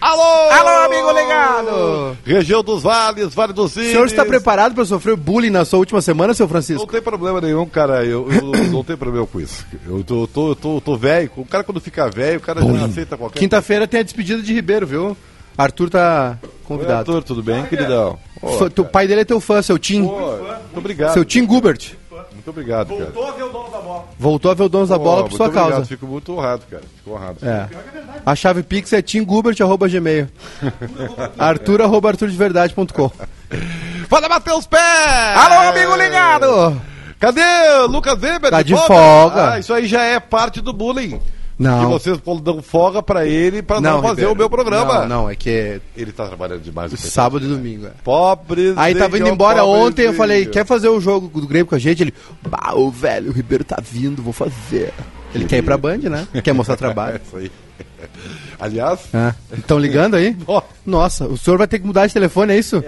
[0.00, 0.22] Alô!
[0.50, 2.16] Alô, amigo ligado!
[2.24, 6.00] Região dos Vales, Vale dos O senhor está preparado para sofrer bullying na sua última
[6.00, 6.86] semana, seu Não Francisco?
[6.86, 8.04] tem problema nenhum, cara.
[8.04, 9.64] Eu, eu não tenho problema com isso.
[9.86, 11.30] Eu tô, tô, tô, tô velho.
[11.36, 14.52] O cara, quando fica velho, o cara já aceita qualquer Quinta-feira tem a despedida de
[14.52, 15.16] Ribeiro, viu?
[15.56, 16.98] Arthur tá Oi, convidado.
[16.98, 18.18] Arthur, tudo bem, queridão?
[18.58, 20.06] Fã- o pai dele é teu fã, seu Tim.
[20.06, 21.12] pô, muito obrigado.
[21.12, 21.92] Seu Tim Gubert.
[22.40, 23.28] Muito obrigado, cara.
[23.28, 24.04] a ver o dono da bola.
[24.18, 25.84] Voltou a ver o Donos da Bola por sua obrigado, causa.
[25.84, 26.82] Fico muito honrado, cara.
[26.96, 27.38] Fico honrado.
[27.42, 27.68] É.
[28.24, 30.26] A chave Pix é timgubert.gmail.
[31.38, 33.10] Arthur, arroba arturdeverdade.com.
[34.08, 34.78] Fala, Matheus Pé!
[35.34, 36.80] Alô, amigo ligado!
[37.18, 37.42] Cadê
[37.82, 38.50] o Lucas Weber?
[38.50, 39.52] Tá de folga.
[39.52, 41.20] Ah, isso aí já é parte do bullying.
[41.60, 41.80] Não.
[41.80, 44.32] Que vocês dão folga pra ele pra não, fazer Ribeiro.
[44.32, 45.00] o meu programa.
[45.00, 46.90] Não, não, é que é Ele tá trabalhando demais.
[46.98, 47.86] sábado e domingo.
[47.86, 47.90] é.
[48.02, 48.72] Pobre.
[48.76, 51.78] Aí tava indo embora ontem, eu falei, quer fazer o jogo do Grêmio com a
[51.78, 52.02] gente?
[52.02, 52.14] Ele,
[52.48, 54.92] bah, ô velho, o Ribeiro tá vindo, vou fazer.
[55.34, 56.26] Ele quer ir pra Band, né?
[56.42, 57.20] Quer mostrar É trabalho.
[57.24, 57.50] isso aí.
[58.60, 59.00] Aliás,
[59.56, 60.36] Estão ligando aí?
[60.84, 62.82] Nossa, o senhor vai ter que mudar de telefone, é isso?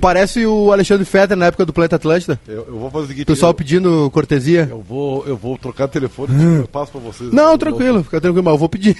[0.00, 2.38] Parece o Alexandre Fetter na época do Planeta Atlântida.
[2.46, 3.26] eu, eu vou fazer o seguinte.
[3.26, 4.68] Pessoal eu, pedindo cortesia.
[4.70, 7.32] eu vou, eu vou trocar telefone, eu passo pra vocês.
[7.32, 8.96] Não, tranquilo, fica tranquilo, mas eu vou pedir.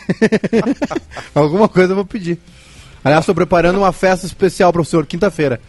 [1.34, 2.38] Alguma coisa eu vou pedir.
[3.04, 5.60] Aliás, estou preparando uma festa especial para o senhor, quinta-feira.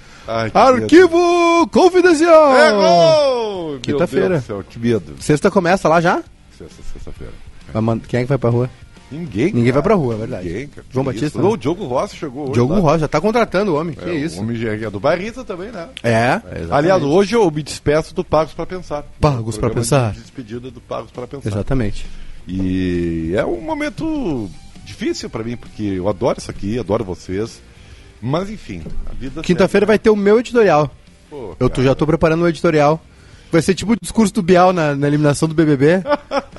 [0.53, 2.55] Arquivo Confidencial!
[2.55, 4.43] É Quinta-feira.
[4.69, 5.15] Que medo.
[5.19, 6.23] Sexta começa lá já?
[6.57, 7.33] Sexta- Sexta-feira.
[8.07, 8.69] Quem é que vai pra rua?
[9.11, 9.45] Ninguém.
[9.47, 9.73] Ninguém cara.
[9.73, 10.47] vai pra rua, é verdade.
[10.47, 10.87] Ninguém, cara.
[10.91, 11.47] João Batista, né?
[11.47, 12.53] O Diogo Rossi chegou hoje.
[12.53, 12.79] Diogo tá?
[12.79, 14.39] Rocha, já tá contratando o homem, que É, isso.
[14.39, 15.89] O homem é do Barrita também, né?
[16.03, 19.05] É, Aliás, hoje eu me despeço do Pagos para Pensar.
[19.19, 20.13] Pagos programa Pensar.
[20.13, 21.49] De despedida do Pagos para Pensar.
[21.49, 22.05] Exatamente.
[22.47, 24.49] E é um momento
[24.83, 27.61] difícil para mim, porque eu adoro isso aqui, adoro vocês.
[28.21, 29.41] Mas enfim, a vida.
[29.41, 30.89] Quinta-feira vai ter o meu editorial.
[31.29, 33.01] Pô, Eu tô, já tô preparando o editorial.
[33.51, 36.01] Vai ser tipo o discurso do Bial na, na eliminação do BBB.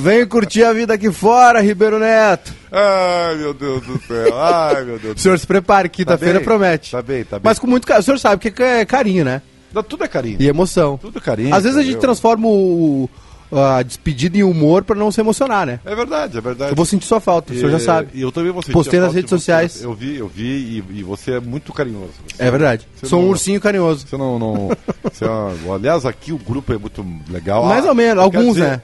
[0.00, 2.52] Vem curtir a vida aqui fora, Ribeiro Neto.
[2.70, 4.36] Ai, meu Deus do céu.
[4.38, 6.90] Ai, meu Deus O senhor se prepare, quinta-feira bem, promete.
[6.90, 7.42] tá bem, tá bem.
[7.44, 8.00] Mas com muito carinho.
[8.02, 9.42] O senhor sabe que é carinho, né?
[9.88, 10.36] Tudo é carinho.
[10.40, 10.96] E emoção.
[10.96, 11.54] Tudo carinho.
[11.54, 13.10] Às vezes a gente transforma o,
[13.52, 15.80] a despedida em humor pra não se emocionar, né?
[15.84, 16.72] É verdade, é verdade.
[16.72, 18.08] Eu vou sentir sua falta, o senhor já E- sabe.
[18.14, 19.36] E eu também vou sentir Postei nas redes você.
[19.36, 19.82] sociais.
[19.82, 20.44] Eu vi, eu vi,
[20.90, 22.10] e, e você é muito carinhoso.
[22.26, 22.88] Você- É verdade.
[23.02, 24.06] Sou um não- ursinho carinhoso.
[24.08, 24.38] Você não.
[24.38, 24.70] não
[25.04, 27.66] você é aliás, aqui o grupo é muito legal.
[27.66, 28.80] Mais Ah, ou menos, alguns, né?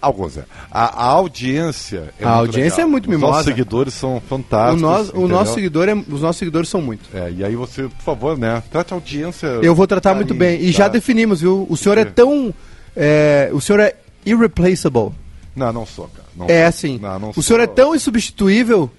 [0.00, 0.44] Alguns, é.
[0.70, 2.88] A, a audiência é A audiência legal.
[2.88, 3.44] é muito Os nossos mimosa.
[3.44, 4.82] seguidores são O, fantásticos.
[4.82, 5.28] o entendeu?
[5.28, 7.02] nosso seguidor é, os nossos seguidores são muito.
[7.14, 8.62] É, e aí você, por favor, né?
[8.70, 9.46] Trate a audiência.
[9.62, 10.60] Eu vou tratar carinho, muito bem.
[10.62, 10.78] E tá?
[10.78, 11.66] já definimos, viu?
[11.68, 12.52] O senhor é tão.
[12.96, 15.12] é, o senhor é irreplaceable.
[15.54, 16.28] Não, não sou, cara.
[16.36, 16.98] Não É assim.
[17.00, 18.90] Não, não o senhor é tão insubstituível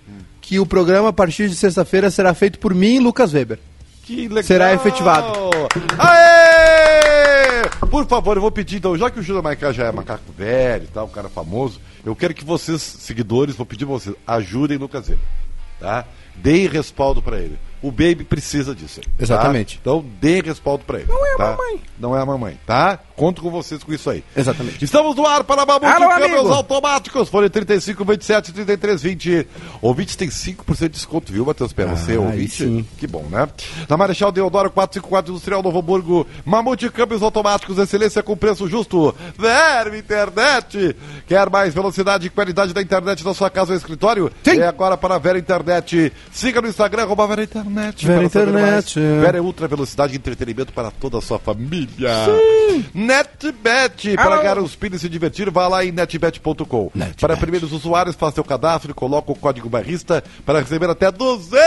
[0.41, 3.59] que o programa, a partir de sexta-feira, será feito por mim e Lucas Weber.
[4.03, 4.43] Que legal!
[4.43, 5.27] Será efetivado.
[5.97, 6.24] Aê!
[7.89, 10.85] Por favor, eu vou pedir, então, já que o Júlio Maiká já é macaco velho
[10.85, 14.77] e tal, um cara famoso, eu quero que vocês, seguidores, vou pedir pra vocês, ajudem
[14.77, 15.23] Lucas Weber,
[15.79, 16.05] tá?
[16.35, 17.57] Deem respaldo pra ele.
[17.85, 18.99] O Baby precisa disso.
[18.99, 19.11] aí, tá?
[19.23, 19.77] Exatamente.
[19.81, 21.07] Então, deem respaldo pra ele.
[21.07, 21.81] Não é a mamãe.
[21.99, 22.99] Não é a mamãe, tá?
[23.15, 24.23] Conto com vocês com isso aí.
[24.35, 24.83] Exatamente.
[24.83, 26.53] Estamos no ar para Mamute Alô, Câmbios amigo.
[26.53, 27.29] Automáticos.
[27.29, 29.47] Fone 35, 27, 33, 20.
[29.81, 31.85] Ouvintes tem 5% de desconto, viu, Matheus Pé?
[31.85, 32.63] Você é Ah, ouvinte?
[32.63, 32.85] sim.
[32.97, 33.47] Que bom, né?
[33.87, 36.27] Na Marechal Deodoro 454 Industrial Novo Hamburgo.
[36.43, 39.15] Mamute Câmbios Automáticos, excelência com preço justo.
[39.37, 40.95] Verme Internet.
[41.27, 44.31] Quer mais velocidade e qualidade da internet na sua casa ou escritório?
[44.43, 44.59] Sim.
[44.59, 46.11] É agora para a Vera Internet.
[46.31, 47.74] Siga no Instagram, arroba Vera Internet.
[48.05, 48.95] Vera saber mais.
[48.95, 48.99] Internet.
[48.99, 52.09] Vera é ultra velocidade e entretenimento para toda a sua família.
[52.93, 56.91] NetBet, para ganhar os pins e se divertir, vá lá em netbet.com.
[56.93, 57.21] NetBet.
[57.21, 61.57] Para primeiros usuários, faça seu cadastro e coloque o código barrista para receber até 200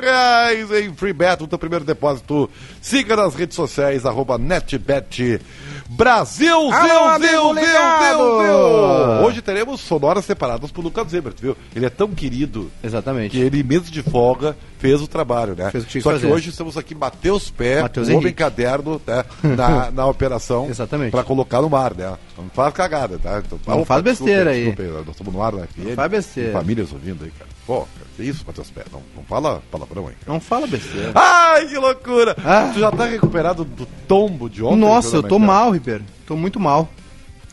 [0.00, 2.50] reais em free bet no seu primeiro depósito.
[2.80, 5.40] Siga nas redes sociais, arroba NetBet.
[5.90, 8.42] Brasil, Alô, Zeu, Zeu, Zeu!
[8.42, 9.24] Zeu.
[9.24, 11.56] Hoje teremos sonoras separadas por Lucas Zebert, viu?
[11.74, 13.30] Ele é tão querido Exatamente.
[13.30, 15.70] que ele, mesmo de folga, fez o trabalho, né?
[15.70, 16.30] Fez o que que Só que fazer.
[16.32, 18.36] hoje estamos aqui, Matheus Pé, Matheus o homem Henrique.
[18.38, 19.24] caderno, né?
[19.56, 20.66] na, na operação.
[20.68, 21.10] Exatamente.
[21.10, 22.14] Pra colocar no ar, né?
[22.36, 23.42] Não faz cagada, tá?
[23.44, 24.66] Então, Não faz besteira aí.
[24.66, 25.94] desculpa nós estamos no ar na FM.
[25.96, 26.52] faz besteira.
[26.52, 27.48] Famílias ouvindo aí, cara.
[27.68, 28.82] Pô, cara, que isso, Matheus Pé?
[28.90, 30.14] Não, não fala palavrão aí.
[30.14, 30.32] cara.
[30.32, 31.12] Não fala besteira.
[31.14, 32.34] Ai, que loucura!
[32.44, 32.70] Ah.
[32.72, 34.78] Tu já tá recuperado do tombo de ontem?
[34.80, 36.02] Nossa, eu tô mal, Ribeiro.
[36.26, 36.88] Tô muito mal.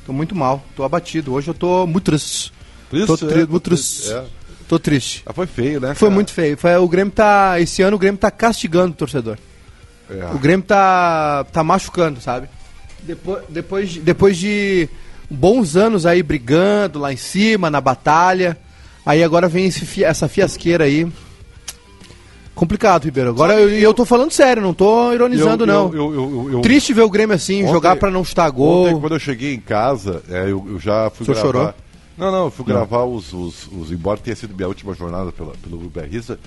[0.06, 0.64] Tô muito mal.
[0.76, 1.34] Tô abatido.
[1.34, 2.54] Hoje eu tô muito triste.
[2.94, 4.14] Isso, Tô é, tri- tô muito triste, triste.
[4.14, 4.24] é.
[4.70, 5.22] Tô triste.
[5.26, 5.94] Ah, foi feio, né?
[5.94, 6.16] Foi cara?
[6.16, 6.58] muito feio.
[6.58, 7.60] Foi, o Grêmio tá.
[7.60, 9.38] Esse ano o Grêmio tá castigando o torcedor.
[10.10, 10.26] É.
[10.34, 12.48] O Grêmio tá, tá machucando, sabe?
[13.04, 14.88] Depois, depois, de- depois de
[15.30, 18.58] bons anos aí brigando lá em cima, na batalha.
[19.06, 21.08] Aí agora vem esse essa fiasqueira aí.
[22.54, 23.30] Complicado, Ribeiro.
[23.32, 25.94] Agora eu, eu tô falando sério, não tô ironizando, Eu- não.
[25.94, 28.86] eu- Triste ver o Grêmio assim, Ontem- jogar pra não chutar gol.
[28.88, 31.60] Ontem, quando eu cheguei em casa, é, eu, já fui O senhor gravar.
[31.60, 31.74] chorou?
[32.18, 35.52] Não, não, eu fui gravar os, os, os- Embora tenha sido minha última jornada pela,
[35.62, 36.40] pelo Grupo BRista,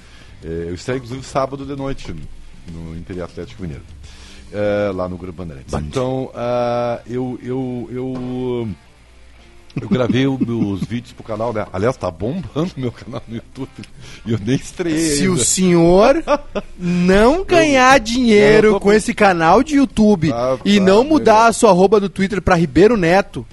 [0.42, 2.14] eh, eu estreio inclusive sábado de noite
[2.72, 3.82] no Inter Atlético Mineiro.
[4.50, 5.74] eh, lá no Grupo Bandeirantes.
[5.74, 8.68] Então, ah, eu, eu, eu,
[9.82, 10.38] eu gravei o-
[10.72, 11.66] os vídeos pro canal, né?
[11.72, 13.68] Aliás, tá bombando meu canal no YouTube.
[14.26, 15.44] E eu nem estreiei Se o ainda.
[15.44, 16.24] senhor
[16.78, 21.32] não ganhar dinheiro eu tô com esse canal de YouTube Ah, e tá, não mudar
[21.34, 21.48] beleza.
[21.48, 23.46] a sua arroba do Twitter pra Ribeiro Neto,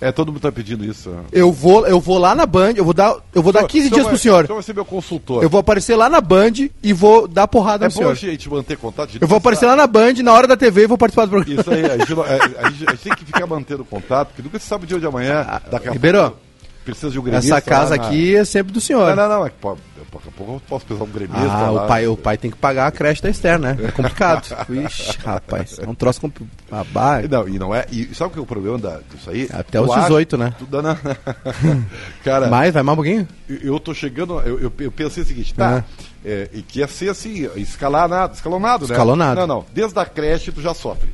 [0.00, 1.14] É, todo mundo tá pedindo isso.
[1.30, 3.96] eu vou, eu vou lá na Band, eu vou dar, eu vou dar 15 Então
[3.96, 4.44] dias vai- pro senhor.
[4.44, 5.42] Então vai ser meu consultor.
[5.42, 6.52] Eu vou aparecer lá na Band
[6.82, 8.10] e vou dar porrada É no bom senhor.
[8.12, 9.10] a gente manter contato.
[9.14, 9.72] a Eu vou aparecer sabe.
[9.72, 11.60] lá na Band, na hora da TV e vou participar do programa.
[11.60, 14.42] Isso aí, a gente, é, a gente- a gente tem que ficar mantendo contato, porque
[14.42, 15.40] nunca se sabe o dia de amanhã.
[15.40, 16.36] A Ribeiro, pouco
[16.84, 17.54] precisa de um gremista.
[17.56, 19.14] Essa casa na- aqui é sempre do senhor.
[19.14, 19.46] Não, não, não.
[19.46, 19.50] É
[20.12, 21.40] daqui a pouco eu posso precisar de um gremista.
[21.46, 21.84] Ah, lá.
[21.84, 23.84] o pai, o pai tem que pagar a creche da externa, né?
[23.88, 24.44] É complicado.
[24.68, 26.50] Ixi, rapaz, é um troço complicado.
[26.70, 27.86] Ah, Não, e não é.
[27.92, 29.48] E sabe o que é o problema da, disso aí?
[29.52, 30.54] Até Tu os acha- 18, né?
[30.58, 30.98] tu dá na-
[32.24, 33.28] Cara, mais, vai mais um pouquinho?
[33.48, 34.40] eu, eu tô chegando.
[34.40, 35.84] Eu, eu, eu pensei o seguinte, tá?
[36.24, 38.92] é, e que ia ser assim, escalonado, escalonado, né?
[38.92, 39.40] Escalonado.
[39.40, 39.64] Não, não.
[39.72, 41.08] Desde a creche tu já sofre.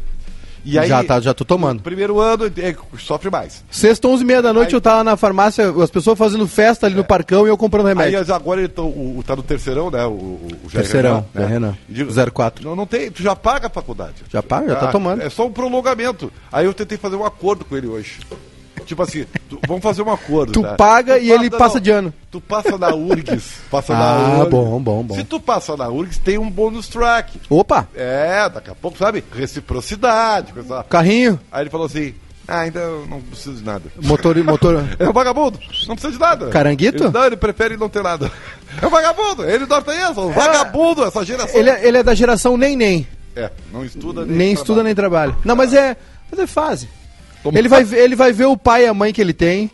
[0.66, 1.80] E aí, já, tá, já tô tomando.
[1.80, 3.64] primeiro ano é, sofre mais.
[3.70, 6.86] Sexta, 11 e meia da noite, Aí- eu tava na farmácia, as pessoas fazendo festa
[6.86, 8.34] ali no parcão e eu comprando Aí remédio.
[8.34, 10.04] agora ele tá, o, tá no terceirão, né?
[10.04, 11.78] O, o, o Terceirão, Renan, Jair Renan.
[11.88, 12.64] E digo, 04.
[12.68, 14.14] Não, não tem, tu já paga a faculdade.
[14.28, 15.22] Já paga, já tá Ah, tomando.
[15.22, 16.32] É só um prolongamento.
[16.50, 18.18] Aí eu tentei fazer um acordo com ele hoje.
[18.86, 20.52] Tipo assim, tu- vamos fazer um acordo.
[20.52, 20.74] Tu tá?
[20.76, 22.14] paga Tu e ele não, passa de ano.
[22.30, 23.54] Tu passa na URGS.
[23.70, 24.50] Passa Ah, na URGS.
[24.50, 25.14] bom, bom, bom.
[25.16, 27.40] Se tu passa na URGS, tem um bônus track.
[27.50, 29.24] Opa, É, daqui a pouco, sabe?
[29.34, 30.84] Reciprocidade, coisa.
[30.88, 32.14] carrinho, Aí ele falou assim:
[32.48, 33.82] Ah, ainda eu não preciso de nada.
[34.00, 34.84] motor, motor.
[35.00, 35.58] É um vagabundo,
[35.88, 36.48] não precisa de nada.
[36.50, 37.04] Caranguito?
[37.04, 38.30] Ele, não, ele prefere não ter nada.
[38.80, 41.58] É um vagabundo, ele tem isso, um vagabundo, essa geração.
[41.58, 43.06] Ele, é- ele é da geração nem nem.
[43.34, 44.84] É, não estuda Nem estuda trabalha.
[44.84, 45.36] nem trabalha.
[45.44, 45.96] Não, mas é,
[46.30, 46.88] mas é fase.
[47.46, 49.70] Toma- Ele vai, ver- ele vai ver o pai e a mãe que ele tem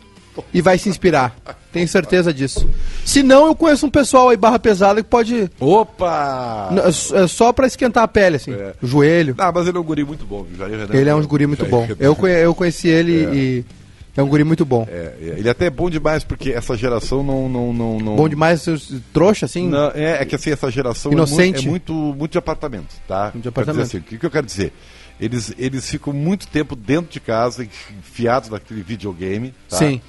[0.53, 1.35] e vai se inspirar.
[1.71, 2.69] Tenho certeza disso.
[3.03, 5.49] Se não, eu conheço um pessoal aí barra pesada que pode.
[5.59, 6.69] Opa!
[6.71, 6.81] N-
[7.23, 8.51] É só pra esquentar a pele, assim.
[8.53, 8.73] É.
[8.81, 9.33] O joelho.
[9.37, 10.45] Ah, mas ele é um guri muito bom?
[10.57, 10.93] Jair Renan.
[10.95, 11.81] Ele é um guri muito Jair bom.
[11.81, 11.95] Renan.
[11.99, 13.65] Eu, conhe- eu conheci ele e.
[14.15, 14.87] É um guri muito bom.
[14.87, 17.49] É, é, ele até é bom demais, porque essa geração não.
[17.49, 18.63] não, não, não Bom demais,
[19.11, 19.67] trouxa, assim.
[19.67, 21.67] Não, é, é que assim, essa geração é Inocente.
[21.67, 23.31] muito, é muito, muito de apartamento, tá?
[23.33, 23.81] Muito de Quer apartamento.
[23.87, 24.71] assim, o que, que eu quero dizer?
[25.19, 29.77] Eles, eles ficam muito tempo dentro de casa, enfiados naquele videogame, tá?
[29.77, 30.01] Sim.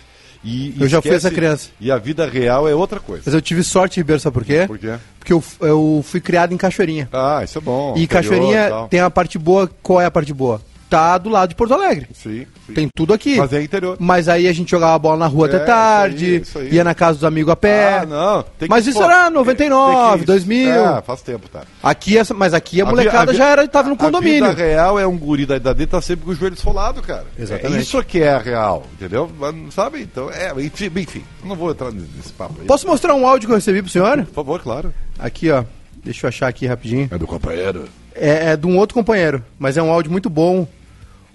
[0.43, 1.71] E, Eu já fui essa criança.
[1.81, 3.23] E a vida real é outra coisa.
[3.25, 4.65] Mas eu tive sorte, Ribeiro, sabe por quê?
[4.67, 4.95] Por quê?
[5.19, 7.09] Porque eu, eu fui criado em Cachoeirinha.
[7.13, 7.95] Ah, isso é bom.
[7.97, 9.71] e Cachoeirinha tem a parte boa.
[9.83, 10.61] Qual é a parte boa?
[10.91, 12.07] Tá do lado de Porto Alegre.
[12.15, 12.73] Sim, sim.
[12.75, 13.37] Tem tudo aqui.
[13.37, 13.97] Mas é interior.
[13.99, 16.75] Mas aí a gente jogava bola na rua É, até tarde, isso aí, isso aí.
[16.77, 17.99] ia na casa dos amigos a pé.
[18.03, 18.43] Ah, não.
[18.43, 20.85] tem que- Mas isso pô, era tem- 99, tem que- 2000.
[20.85, 21.63] Ah, faz tempo, tá.
[21.83, 24.45] Aqui, essa, mas aqui a vi- molecada vi- já era, tava no condomínio.
[24.45, 27.03] A vida real é um guri da idade dele tá sempre com o joelho esfolado,
[27.03, 27.25] cara.
[27.37, 27.77] Exatamente.
[27.79, 29.29] É isso que é a real, entendeu?
[29.39, 30.01] Mas, Sabe?
[30.03, 32.67] Então, é, enfim, enfim, não vou entrar nesse papo aí.
[32.67, 34.19] Posso mostrar um áudio que eu recebi pro senhor?
[34.27, 34.95] Por favor, claro.
[35.19, 35.65] Aqui, ó.
[36.05, 37.09] Deixa eu achar aqui rapidinho.
[37.11, 37.85] É do companheiro.
[38.15, 40.69] É, é de um outro companheiro, mas é um áudio muito bom.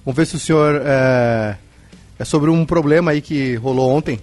[0.05, 0.81] Vamos ver se o senhor.
[0.85, 1.57] É,
[2.17, 4.19] é sobre um problema aí que rolou ontem.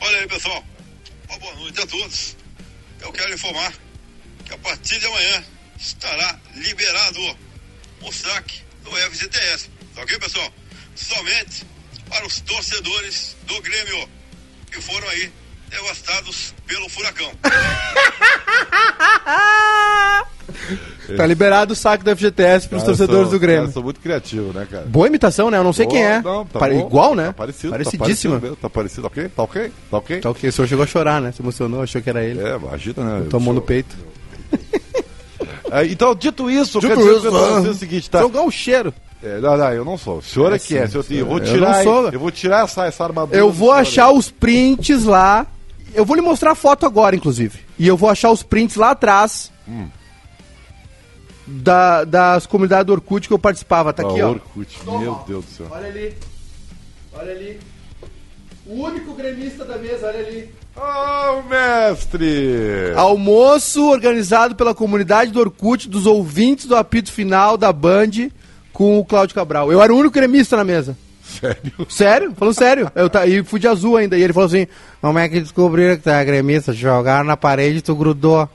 [0.00, 0.62] Olha aí, pessoal.
[1.28, 2.36] Uma boa noite a todos.
[3.00, 3.72] Eu quero informar
[4.44, 5.44] que a partir de amanhã
[5.78, 7.36] estará liberado
[8.02, 9.70] o saque do FGTS.
[9.94, 10.52] Tá ok, pessoal?
[10.94, 11.66] Somente
[12.08, 14.08] para os torcedores do Grêmio
[14.70, 15.32] que foram aí
[15.70, 17.30] devastados pelo furacão.
[21.16, 23.62] Tá liberado o saque do FGTS pros Cara, torcedores sou- do Grêmio.
[23.62, 24.84] Cara, sou muito criativo, né, cara?
[24.86, 25.58] Boa imitação, né?
[25.58, 26.22] Eu não sei quem é.
[26.22, 26.78] Não, tá Pare-.
[26.78, 27.26] Igual, né?
[27.26, 27.70] Tá parecido.
[27.72, 28.34] Parecidíssima.
[28.36, 29.28] Tá parecido, tá parecido, ok?
[29.28, 29.72] Tá ok?
[29.90, 30.20] Tá ok?
[30.20, 31.32] Tá ok, o senhor chegou a chorar, né?
[31.32, 32.40] Se emocionou, achou que era ele.
[32.40, 33.26] É, imagina, né?
[33.28, 33.94] Tomou Eu no peito.
[35.70, 38.20] É, então, dito isso, eu Dito quero dizer isso, você o seguinte, tá?
[38.20, 38.94] Jogar o cheiro.
[39.22, 40.18] É, não, não, eu não sou.
[40.18, 40.86] O senhor é, É que é.
[40.86, 42.08] sim, senhor, eu, vou eu tirar, não sou.
[42.10, 43.38] eu vou tirar essa, essa armadura.
[43.38, 44.16] Eu vou achar aí.
[44.16, 45.46] os prints lá.
[45.94, 47.60] Eu vou lhe mostrar a foto agora, inclusive.
[47.78, 49.50] E eu vou achar os prints lá atrás.
[49.68, 49.88] Hum.
[51.46, 53.92] Da, das comunidades do Orkut que eu participava.
[53.92, 54.30] Tá Ah, aqui, ó.
[54.30, 55.66] Orkut, meu Deus do céu.
[55.70, 56.14] Olha ali.
[57.12, 57.60] Olha ali.
[58.66, 60.50] O único gremista da mesa, olha ali.
[60.76, 62.92] Oh, mestre!
[62.96, 68.30] Almoço organizado pela comunidade do Orkut, dos ouvintes do apito final da Band
[68.72, 69.70] com o Cláudio Cabral.
[69.70, 70.96] Eu era o único gremista na mesa.
[71.40, 71.72] Sério?
[71.88, 72.34] Sério?
[72.36, 72.92] Falando sério.
[72.94, 74.16] Eu ta- e fui de azul ainda.
[74.18, 74.66] E ele falou assim:
[75.00, 76.72] Como é que descobriram que tu é gremista?
[76.72, 78.48] Jogaram na parede e tu grudou.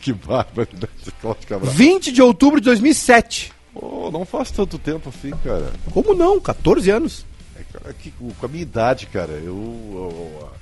[0.00, 0.90] Que barbaridade,
[1.22, 1.72] Cláudio Cabral.
[1.72, 3.52] 20 de outubro de 2007.
[3.74, 5.70] Oh, não faz tanto tempo assim, cara.
[5.92, 6.38] Como não?
[6.40, 7.24] 14 anos.
[7.58, 9.44] É, cara, que, com a minha idade, cara, eu.
[9.46, 10.32] eu-.
[10.40, 10.59] Eu-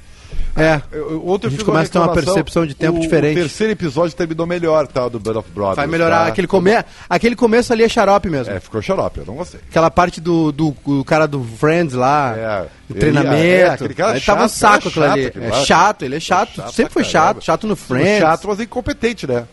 [0.91, 3.39] eu- Ontem eu A começa a ter uma percepção de tempo o, diferente.
[3.39, 5.09] O terceiro episódio terminou melhor, tá?
[5.09, 5.77] Do Band of Brothers.
[5.77, 6.23] Vai melhorar.
[6.25, 6.27] tá?
[6.29, 6.73] Aquele, come...
[7.09, 8.53] Aquele começo ali é xarope mesmo.
[8.53, 9.61] É, ficou xarope, eu não gostei.
[9.71, 13.85] Aquela parte do, do, do cara do Friends lá, É, ele- treinamento.
[13.85, 15.47] é, cara aí tava um chato, saco cara aquilo ali.
[15.47, 15.65] É lá.
[15.65, 16.55] chato, ele é chato.
[16.57, 17.35] Chato Sempre foi caramba.
[17.35, 18.19] chato, chato no Friends.
[18.19, 19.45] Chato, mas incompetente, né?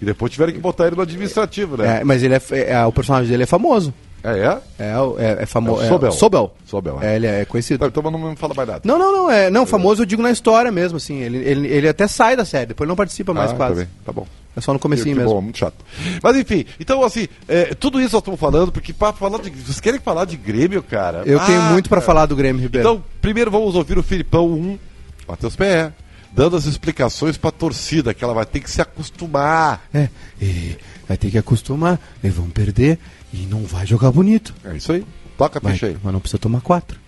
[0.00, 2.00] E depois tiveram que botar ele no administrativo, né?
[2.00, 2.40] É, mas ele é,
[2.72, 3.94] é- o personagem dele é famoso.
[4.24, 4.58] É, é?
[4.78, 5.82] É, é, é famoso.
[5.82, 6.12] É o Sobel.
[6.12, 6.54] Sobel.
[6.64, 7.12] Sobel, é.
[7.12, 7.84] É, ele é conhecido.
[7.84, 8.80] Então não me fala mais nada.
[8.84, 9.30] Não, não, não.
[9.30, 11.18] É, não, famoso eu digo na história mesmo, assim.
[11.20, 13.74] Ele, ele, ele até sai da série, depois não participa mais ah, quase.
[13.74, 14.26] Tá, bem, tá bom.
[14.54, 15.34] É só no comecinho mesmo.
[15.34, 15.74] Bom, muito chato.
[16.22, 19.50] Mas enfim, então assim, é, tudo isso nós estamos falando, porque para falar de.
[19.50, 21.22] Vocês querem falar de Grêmio, cara?
[21.24, 22.06] Eu tenho Ah, muito pra cara.
[22.06, 22.86] falar do Grêmio Ribeiro.
[22.86, 24.78] Então, primeiro vamos ouvir o Filipão 1,
[25.26, 25.92] Matheus PE,
[26.32, 29.82] dando as explicações pra torcida, que ela vai ter que se acostumar.
[29.92, 30.08] É,
[30.40, 30.76] e
[31.08, 32.98] vai ter que acostumar, eles vão perder
[33.32, 34.54] e não vai jogar bonito.
[34.64, 35.04] É isso aí.
[35.38, 35.96] Toca a ficha aí.
[36.02, 36.98] mas não precisa tomar quatro.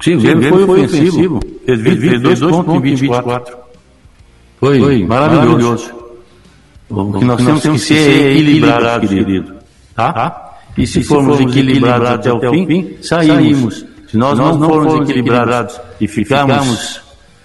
[0.00, 1.40] Sim, o Grêmio foi, ofensivo.
[1.66, 3.56] Fez 22 pontos em 24.
[4.60, 5.92] Foi, maravilhoso.
[6.88, 9.54] O que nós temos que ser é equilibrados, querido.
[9.94, 10.58] Tá?
[10.76, 13.84] E se formos equilibrados até o fim, saímos.
[14.08, 17.02] Se nós não formos equilibrados e ficarmos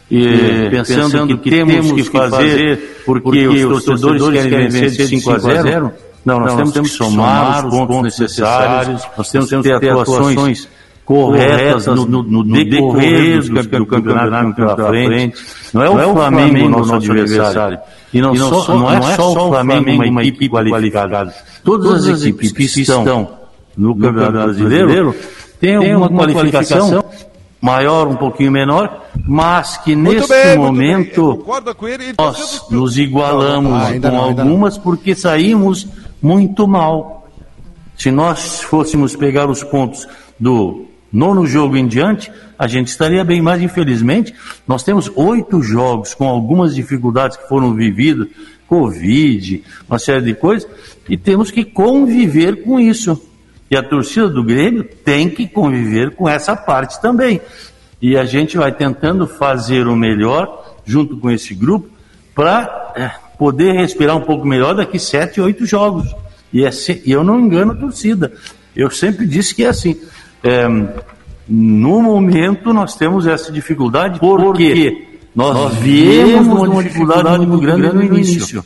[0.10, 5.92] eh, pensando que temos que fazer porque os torcedores querem vencer de 5 a 0,
[6.26, 10.68] não, nós temos que somar os pontos necessários, nós temos que ter atuações
[11.06, 15.36] corretas no, no, no decorrer do, campe- do campeonato pela frente.
[15.74, 17.80] Não é o Flamengo o nosso adversário.
[18.14, 21.34] E não, só, não é só o Flamengo uma equipe qualificada.
[21.64, 23.30] Todas as equipes que estão
[23.76, 25.16] no Campeonato Brasileiro
[25.60, 27.04] têm alguma qualificação,
[27.60, 31.44] maior, um pouquinho menor, mas que Muito neste bem, momento
[31.88, 32.14] ele.
[32.20, 34.24] nós nos igualamos Ah, com não, não.
[34.24, 35.88] algumas porque saímos
[36.24, 37.28] muito mal.
[37.98, 40.08] Se nós fôssemos pegar os pontos
[40.40, 44.34] do nono jogo em diante, a gente estaria bem, mas infelizmente
[44.66, 48.30] nós temos oito jogos com algumas dificuldades que foram vividas,
[48.68, 50.68] Covid, uma série de coisas,
[51.08, 53.22] e temos que conviver com isso.
[53.70, 57.42] E a torcida do Grêmio tem que conviver com essa parte também.
[58.02, 61.90] E a gente vai tentando fazer o melhor junto com esse grupo
[62.34, 66.14] para poder respirar um pouco melhor daqui sete, oito jogos.
[66.52, 68.32] E, é se- e eu não engano a torcida.
[68.76, 69.96] Eu sempre disse que é assim.
[70.44, 70.68] é,
[71.48, 78.64] no momento nós temos essa dificuldade porque nós viemos uma dificuldade muito grande no início.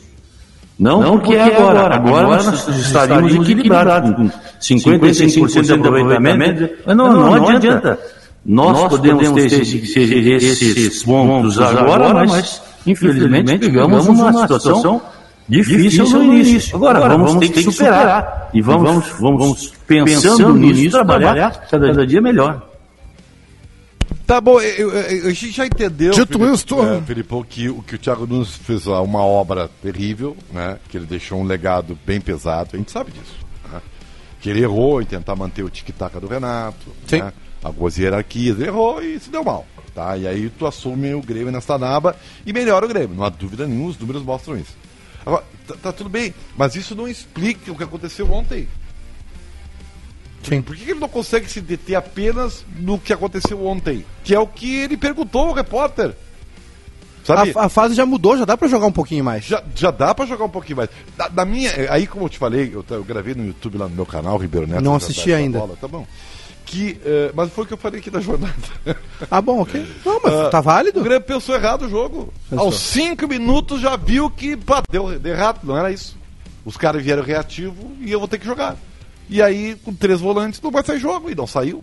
[0.78, 1.96] Não, porque é agora.
[1.96, 6.74] Agora nós estaríamos equilibrados, com 55% de aproveitamento.
[6.86, 7.98] Mas não, não, adianta.
[8.44, 15.02] Nós podemos ter esses, esses pontos agora, mas infelizmente pegamos uma situação
[15.48, 16.76] difícil no início.
[16.76, 18.50] Agora, vamos ter que superar.
[18.54, 22.66] E vamos, vamos, vamos pensando nisso, trabalhar cada dia melhor.
[24.26, 26.12] Tá bom, eu- eu- a gente já entendeu.
[26.12, 29.70] Dito Felipe- isto- é, Filipão, que, o- que o Thiago Nunes fez ó, uma obra
[29.82, 30.76] terrível, né?
[30.90, 33.34] Que ele deixou um legado bem pesado, a gente sabe disso.
[33.72, 33.80] né?
[34.40, 36.76] Que ele errou em tentar manter o tic-tac do Renato,
[37.06, 37.20] Sim.
[37.22, 37.32] né?
[37.62, 39.66] Algumas hierarquias, errou e se deu mal.
[39.94, 40.16] Tá?
[40.16, 43.16] E aí tu assume o Grêmio nessa naba e melhora o Grêmio.
[43.16, 44.76] Não há dúvida nenhuma, os números mostram isso.
[45.24, 48.68] Agora, tá, tá tudo bem, mas isso não explica o que aconteceu ontem.
[50.42, 50.62] Sim.
[50.62, 54.04] Por que ele não consegue se deter apenas no que aconteceu ontem?
[54.22, 56.14] Que é o que ele perguntou ao repórter.
[57.24, 57.52] Sabe?
[57.54, 59.44] A, a fase já mudou, já dá pra jogar um pouquinho mais.
[59.44, 60.88] Já, já dá pra jogar um pouquinho mais.
[61.16, 63.94] Da, da minha, aí como eu te falei, eu, eu gravei no YouTube lá no
[63.94, 64.82] meu canal, Ribeiro Neto.
[64.82, 65.58] Não assisti da ainda.
[65.58, 66.06] Bola, tá bom.
[66.70, 68.54] Que, eh, mas foi o que eu falei aqui da jornada.
[69.30, 69.84] Ah, bom, ok.
[70.04, 71.00] Não, mas Ah, tá válido?
[71.00, 72.30] O Grêmio pensou errado o jogo.
[72.50, 72.66] Pensou.
[72.66, 76.14] Aos cinco minutos já viu que pá, deu, deu errado, não era isso.
[76.66, 78.76] Os caras vieram reativo e eu vou ter que jogar.
[79.30, 81.30] E aí, com três volantes, não vai sair jogo.
[81.30, 81.82] E não saiu.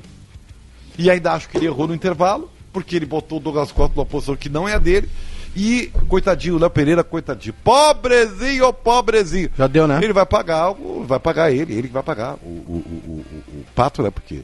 [0.99, 4.05] E ainda acho que ele errou no intervalo, porque ele botou o Douglas Costa numa
[4.05, 5.09] posição que não é a dele.
[5.55, 7.55] E, coitadinho, o Léo Pereira, coitadinho.
[7.63, 9.49] Pobrezinho, pobrezinho.
[9.57, 9.99] Já deu, né?
[10.03, 10.73] Ele vai pagar,
[11.05, 14.09] vai pagar ele, ele que vai pagar o, o, o, o- o pato, né?
[14.11, 14.41] Porque,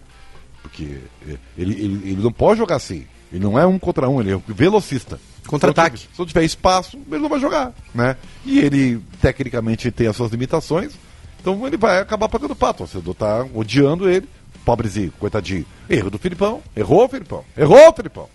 [0.86, 3.06] porque é, ele, ele, ele não pode jogar assim.
[3.32, 5.20] Ele não é um contra um, ele é um velocista.
[5.48, 6.00] Contra-ataque.
[6.00, 8.16] Se não tiver- espaço, ele não vai jogar, né?
[8.46, 10.94] E ele, tecnicamente, tem as suas limitações,
[11.40, 12.84] então ele vai acabar pagando pato.
[12.84, 14.28] O torcedor tá odiando ele,
[14.64, 15.66] pobrezinho, coitadinho.
[15.90, 18.30] Erro do Filipão, errou, Filipão, errou, Filipão.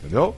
[0.00, 0.36] Entendeu?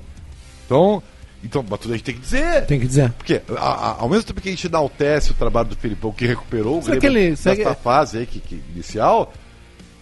[0.66, 1.02] Então,
[1.42, 2.66] então mas tudo a gente tem que dizer.
[2.66, 3.10] Tem que dizer.
[3.12, 6.24] Porque a- a- ao mesmo tempo que a gente enaltece o trabalho do Filipão, que
[6.26, 9.32] recuperou o Grêmio ele- nessa que- fase aí que, que inicial,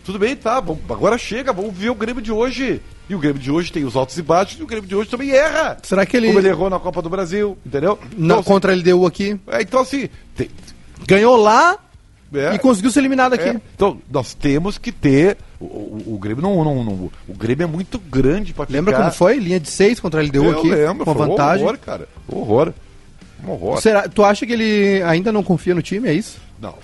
[0.04, 2.80] tudo bem, tá, vamos, agora chega, vamos ver o Grêmio de hoje.
[3.08, 5.10] E o Grêmio de hoje tem os altos e baixos, e o Grêmio de hoje
[5.10, 5.76] também erra.
[5.82, 7.98] Será que ele- Como ele errou na Copa do Brasil, entendeu?
[8.16, 9.38] Na, Então, contra a LDU aqui.
[9.48, 10.48] é, então assim, tem-
[11.06, 11.76] Ganhou lá
[12.32, 12.54] É.
[12.54, 13.48] E conseguiu ser eliminado aqui.
[13.48, 15.36] É, então, nós temos que ter.
[15.58, 19.06] O, o, o Grêmio não, não, não- O Grêmio é muito grande pra Lembra ficar...
[19.06, 19.38] quando foi?
[19.40, 21.64] Linha de 6 contra a LDU Eu aqui, lembro, com foi um vantagem.
[21.64, 22.08] horror, cara.
[22.28, 22.72] Horror.
[23.44, 23.80] Um horror.
[23.80, 26.38] Será, tu acha que ele ainda não confia no time, é isso?
[26.62, 26.74] Não,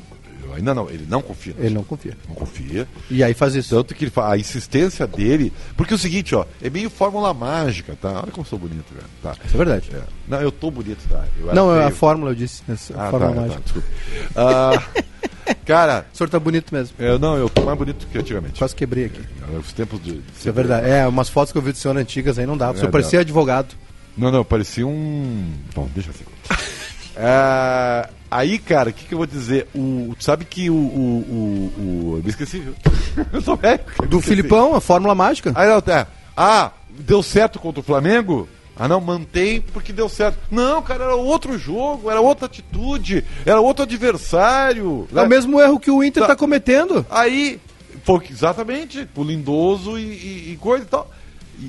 [0.56, 0.88] ainda não.
[0.90, 1.54] Ele não confia.
[1.58, 2.16] Ele não confia.
[2.28, 2.86] Não confia.
[3.10, 3.74] E aí faz isso.
[3.74, 5.52] Tanto que ele a insistência dele.
[5.76, 8.10] Porque é o seguinte, ó, é meio fórmula mágica, tá?
[8.22, 9.06] Olha como eu sou bonito, velho.
[9.22, 9.36] Tá.
[9.44, 9.90] Isso é verdade.
[9.94, 10.00] É.
[10.26, 11.24] Não, eu tô bonito, tá?
[11.54, 11.96] Não, é a feio.
[11.96, 12.62] fórmula, eu disse.
[12.68, 13.60] Essa Ah, fórmula tá, tá, mágica.
[13.62, 13.88] desculpa.
[14.34, 14.82] Ah,
[15.64, 16.96] cara, O senhor tá bonito mesmo.
[16.98, 18.58] eu, não, eu tô mais bonito que antigamente.
[18.58, 19.20] Quase quebrei aqui.
[19.58, 20.20] Os tempos de.
[20.38, 20.88] Isso é verdade.
[20.88, 22.72] É, umas fotos que eu vi do senhor antigas aí não dava.
[22.72, 23.74] O senhor É, parecia advogado.
[24.16, 25.52] Não, não, parecia um.
[25.74, 26.24] Bom, deixa assim.
[27.18, 29.68] É, aí, cara, o que, que eu vou dizer?
[29.74, 30.74] O, tu sabe que o.
[30.74, 31.80] o, o,
[32.12, 32.74] o- eu me esqueci, viu?
[33.32, 33.80] Eu sou velho.
[34.08, 34.28] Do esqueci.
[34.36, 35.52] Filipão, a fórmula mágica.
[35.54, 36.06] Aí não, é,
[36.36, 38.46] ah, deu certo contra o Flamengo?
[38.78, 40.38] Ah, não, mantém porque deu certo.
[40.50, 45.08] Não, cara, era outro jogo, era outra atitude, era outro adversário.
[45.14, 46.28] É o mesmo erro que o Inter Tá.
[46.28, 47.06] tá cometendo.
[47.10, 47.58] Aí,
[48.04, 51.10] foi exatamente, o Lindoso e, e- e coisa e tal.
[51.58, 51.64] E-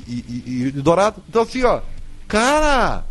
[0.46, 1.24] e- e Dourado.
[1.30, 1.80] Então, assim, ó,
[2.28, 3.06] cara,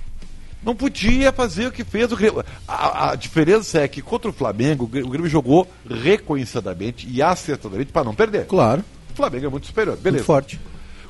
[0.62, 2.44] não podia fazer o que fez o Grêmio.
[2.66, 8.04] A, a diferença é que contra o Flamengo, o Grêmio jogou reconhecidamente e acertadamente para
[8.04, 8.46] não perder.
[8.46, 10.25] Claro, O Flamengo é muito superior, muito beleza.
[10.25, 10.60] forte.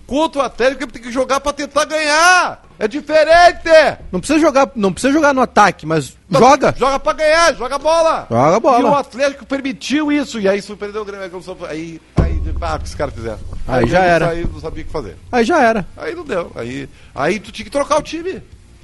[0.06, 2.62] Contra o Atlético, o Grêmio tem que jogar para tentar ganhar.
[2.78, 3.68] É diferente.
[4.12, 6.74] Não precisa jogar, não precisa jogar no ataque, mas Não, joga.
[6.78, 8.26] Joga pra ganhar, joga bola.
[8.30, 8.80] Joga bola.
[8.80, 10.38] E o Atlético permitiu isso.
[10.38, 11.24] E aí surpreendeu o Grêmio.
[11.68, 13.38] Aí, aí, ah, o que os caras fizeram.
[13.66, 14.28] Aí o já era.
[14.28, 15.16] Aí não sabia o que fazer.
[15.32, 15.84] Aí já era.
[15.96, 16.52] Aí não deu.
[16.54, 18.40] Aí, aí tu tinha que trocar o time.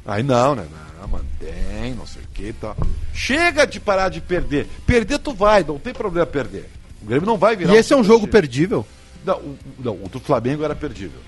[0.06, 0.64] Aí não, né?
[1.00, 2.76] Não, mantém, não sei o que e tal.
[3.12, 4.66] Chega de parar de perder.
[4.86, 6.68] Perder tu vai, não tem problema perder.
[7.02, 7.74] O Grêmio não vai virar.
[7.74, 8.32] E esse é um jogo time.
[8.32, 8.86] perdível.
[9.24, 11.20] Não, o, não, o do Flamengo era perdível.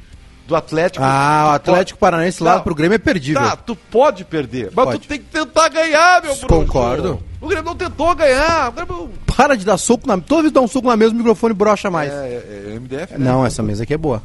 [0.47, 1.03] Do Atlético.
[1.05, 2.61] Ah, o Atlético Paranaense lá Tá.
[2.61, 3.41] pro Grêmio é perdível.
[3.41, 4.99] Tá, tu pode perder, mas Pode.
[4.99, 6.47] tu tem que tentar ganhar, meu bruxo.
[6.47, 7.23] Concordo.
[7.41, 8.69] O Grêmio não tentou ganhar.
[8.69, 9.11] O Grêmio...
[9.35, 10.19] Para de dar soco na.
[10.19, 12.13] Toda vez que dá um soco na mesa, o microfone brocha mais.
[12.13, 13.19] É, é, é MDF, né?
[13.19, 14.23] Não, essa mesa aqui é boa.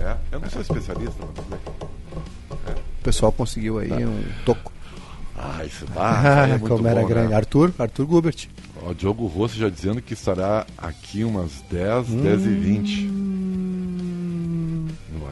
[0.00, 1.14] É, eu não sou especialista.
[1.48, 1.60] Mas...
[3.08, 4.70] pessoal conseguiu aí um toco.
[5.34, 7.30] Ah, isso ah, é muito Como era bom, grande.
[7.30, 7.36] Né?
[7.36, 8.48] Arthur, Arthur Gubert.
[8.82, 13.02] O Diogo Rosso já dizendo que estará aqui umas 10, 10 e 20.
[13.04, 13.28] No-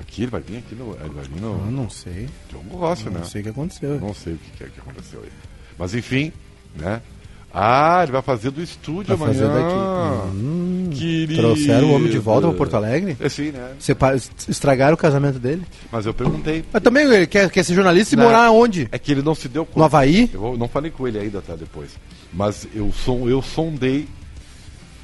[0.01, 0.95] Aqui, ele vai vir aqui no.
[0.95, 1.67] Ele vai vir no.
[1.67, 2.29] Eu não sei.
[2.49, 3.19] Diogo Rossi, né?
[3.19, 4.01] Não sei o que aconteceu.
[4.01, 5.31] Não sei o que, que é que aconteceu aí.
[5.79, 6.33] Mas enfim,
[6.75, 7.03] né?
[7.59, 9.62] Ah, ele vai fazer do estúdio Vai fazer amanhã.
[9.66, 10.29] daqui.
[10.37, 11.37] Hum, Querido.
[11.37, 13.16] trouxeram o homem de volta pra Porto Alegre?
[13.19, 13.71] É sim, né?
[14.47, 15.62] Estragaram o casamento dele?
[15.90, 16.62] Mas eu perguntei.
[16.71, 18.25] Mas também ele quer, quer ser jornalista e Não.
[18.27, 18.87] morar onde?
[18.92, 19.79] É que ele não se deu conta.
[19.79, 20.29] No Havaí?
[20.35, 21.57] Eu não falei com ele ainda, tá?
[21.57, 21.92] Depois.
[22.31, 24.07] Mas eu, son, eu sondei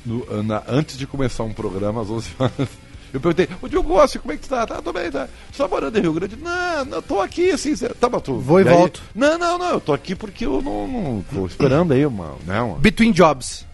[0.05, 2.69] no- na- antes de começar um programa às 11 horas.
[3.13, 4.67] Eu perguntei, ô Diogo Rossi, como é que tu tá?
[4.67, 5.29] Tá, tô bem, tá?
[5.51, 6.37] Você tá morando em Rio Grande?
[6.37, 8.39] Não, não, tô aqui, assim, tá, mas tu...
[8.39, 9.03] Vou e aí- volto.
[9.15, 12.61] Não, não, não, eu tô aqui porque eu não, não tô esperando aí uma, né,
[12.63, 12.79] uma...
[12.79, 13.67] Between Jobs.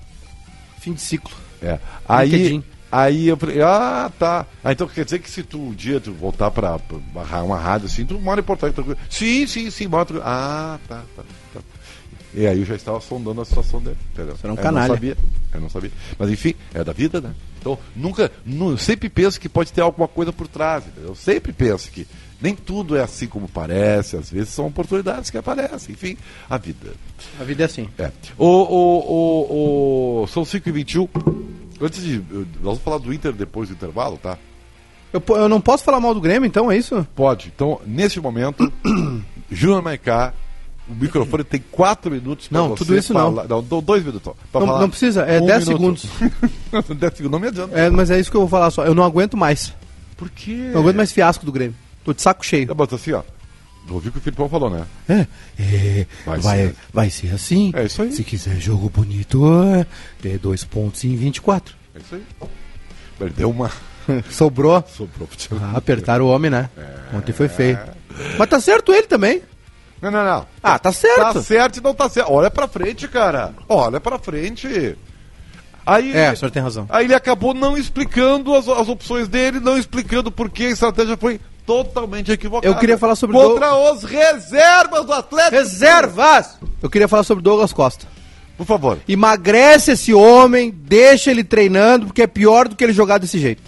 [0.80, 1.30] Fim de ciclo.
[1.62, 1.78] É.
[2.08, 2.64] Aí, LinkedIn.
[2.90, 4.46] aí eu falei, ah, tá.
[4.64, 7.86] Ah, então quer dizer que se tu um dia tu voltar pra, pra uma rádio
[7.86, 8.82] assim, tu mora em Porto Alegre.
[8.82, 9.08] tranquilo.
[9.10, 10.04] Sim, sim, sim, mora.
[10.04, 10.28] tranquilo.
[10.28, 11.22] Ah, tá, tá,
[11.54, 11.60] tá.
[12.34, 13.96] E aí eu já estava sondando a situação dele.
[14.12, 14.36] Entendeu?
[14.36, 14.88] Você era um Eu canalha.
[14.88, 15.16] não sabia.
[15.54, 15.90] Eu não sabia.
[16.18, 17.34] Mas enfim, é da vida, né?
[17.68, 18.30] Então, nunca.
[18.78, 21.10] sempre penso que pode ter alguma coisa por trás, entendeu?
[21.10, 22.06] Eu sempre penso que
[22.40, 25.92] nem tudo é assim como parece, às vezes são oportunidades que aparecem.
[25.92, 26.16] Enfim,
[26.48, 26.94] a vida.
[27.38, 27.88] A vida é assim.
[27.98, 28.10] É.
[28.38, 31.08] O, o, o, o, são 5h21.
[31.80, 32.18] Antes de.
[32.30, 34.38] Nós vamos falar do Inter depois do intervalo, tá?
[35.12, 37.06] Eu, eu não posso falar mal do Grêmio, então, é isso?
[37.14, 37.50] Pode.
[37.54, 38.70] Então, nesse momento,
[39.50, 40.34] Júnior Maicá,
[40.88, 43.34] o microfone tem 4 minutos pra Não, você tudo isso não.
[43.34, 43.48] falar.
[43.48, 44.26] Não, dou dois minutos.
[44.52, 46.00] Não, falar não precisa, é um 10 minuto.
[46.00, 46.88] segundos.
[46.98, 47.78] 10 segundos, não me adianta.
[47.78, 48.84] É, mas é isso que eu vou falar só.
[48.84, 49.72] Eu não aguento mais.
[50.16, 50.70] Por quê?
[50.72, 51.76] Não aguento mais fiasco do Grêmio.
[52.04, 52.66] Tô de saco cheio.
[52.66, 53.22] Tá, mas assim, ó.
[53.90, 54.84] Ouviu o que o Filipão falou, né?
[55.08, 55.26] É,
[55.58, 56.74] é, Vai vai, ser.
[56.92, 57.72] vai ser assim.
[57.74, 58.12] É isso aí.
[58.12, 59.42] Se quiser jogo bonito,
[59.74, 59.86] é,
[60.28, 61.74] é dois pontos em 24.
[61.94, 62.22] É isso aí.
[63.20, 63.70] Ele deu uma.
[64.30, 64.84] Sobrou.
[64.94, 65.28] Sobrou.
[65.62, 66.68] Ah, apertaram o homem, né?
[66.76, 67.16] É.
[67.16, 67.78] Ontem foi feio.
[68.38, 69.40] Mas tá certo ele também.
[70.00, 70.46] Não, não, não.
[70.62, 71.34] Ah, tá certo.
[71.34, 72.32] Tá certo e não tá certo.
[72.32, 73.54] Olha pra frente, cara.
[73.68, 74.96] Olha pra frente.
[75.84, 76.86] Aí, É, o senhor tem razão.
[76.90, 81.16] aí ele acabou não explicando as, as opções dele, não explicando por que a estratégia
[81.16, 82.66] foi totalmente equivocada.
[82.72, 85.56] Eu queria falar sobre Contra os reservas do Atlético.
[85.56, 86.58] Reservas!
[86.82, 88.06] Eu queria falar sobre Douglas Costa.
[88.56, 88.98] Por favor.
[89.08, 93.62] Emagrece esse homem, deixa ele treinando, porque é pior do que ele jogar desse jeito.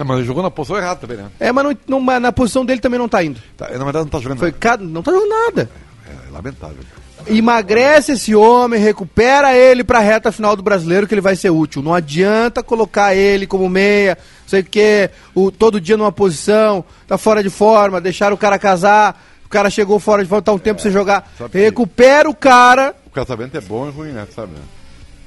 [0.00, 1.26] Não, mas ele jogou na posição errada também, né?
[1.38, 3.38] É, mas não- não- na posição dele também não tá indo.
[3.54, 4.82] Tá, na verdade não tá jogando Foi nada.
[4.82, 5.70] não tá jogando nada.
[6.08, 6.78] É, lamentável.
[7.26, 11.82] Emagrece esse homem, recupera ele pra reta final do brasileiro que ele vai ser útil.
[11.82, 15.10] Não adianta colocar ele como meia, não sei o que,
[15.58, 20.00] todo dia numa posição, tá fora de forma, deixar o cara casar, o cara chegou
[20.00, 21.30] fora de forma, tá um tempo sem jogar.
[21.36, 22.94] sabe que- Recupera o cara.
[23.06, 24.26] O casamento é bom e ruim, né?
[24.34, 24.62] Sabe, né?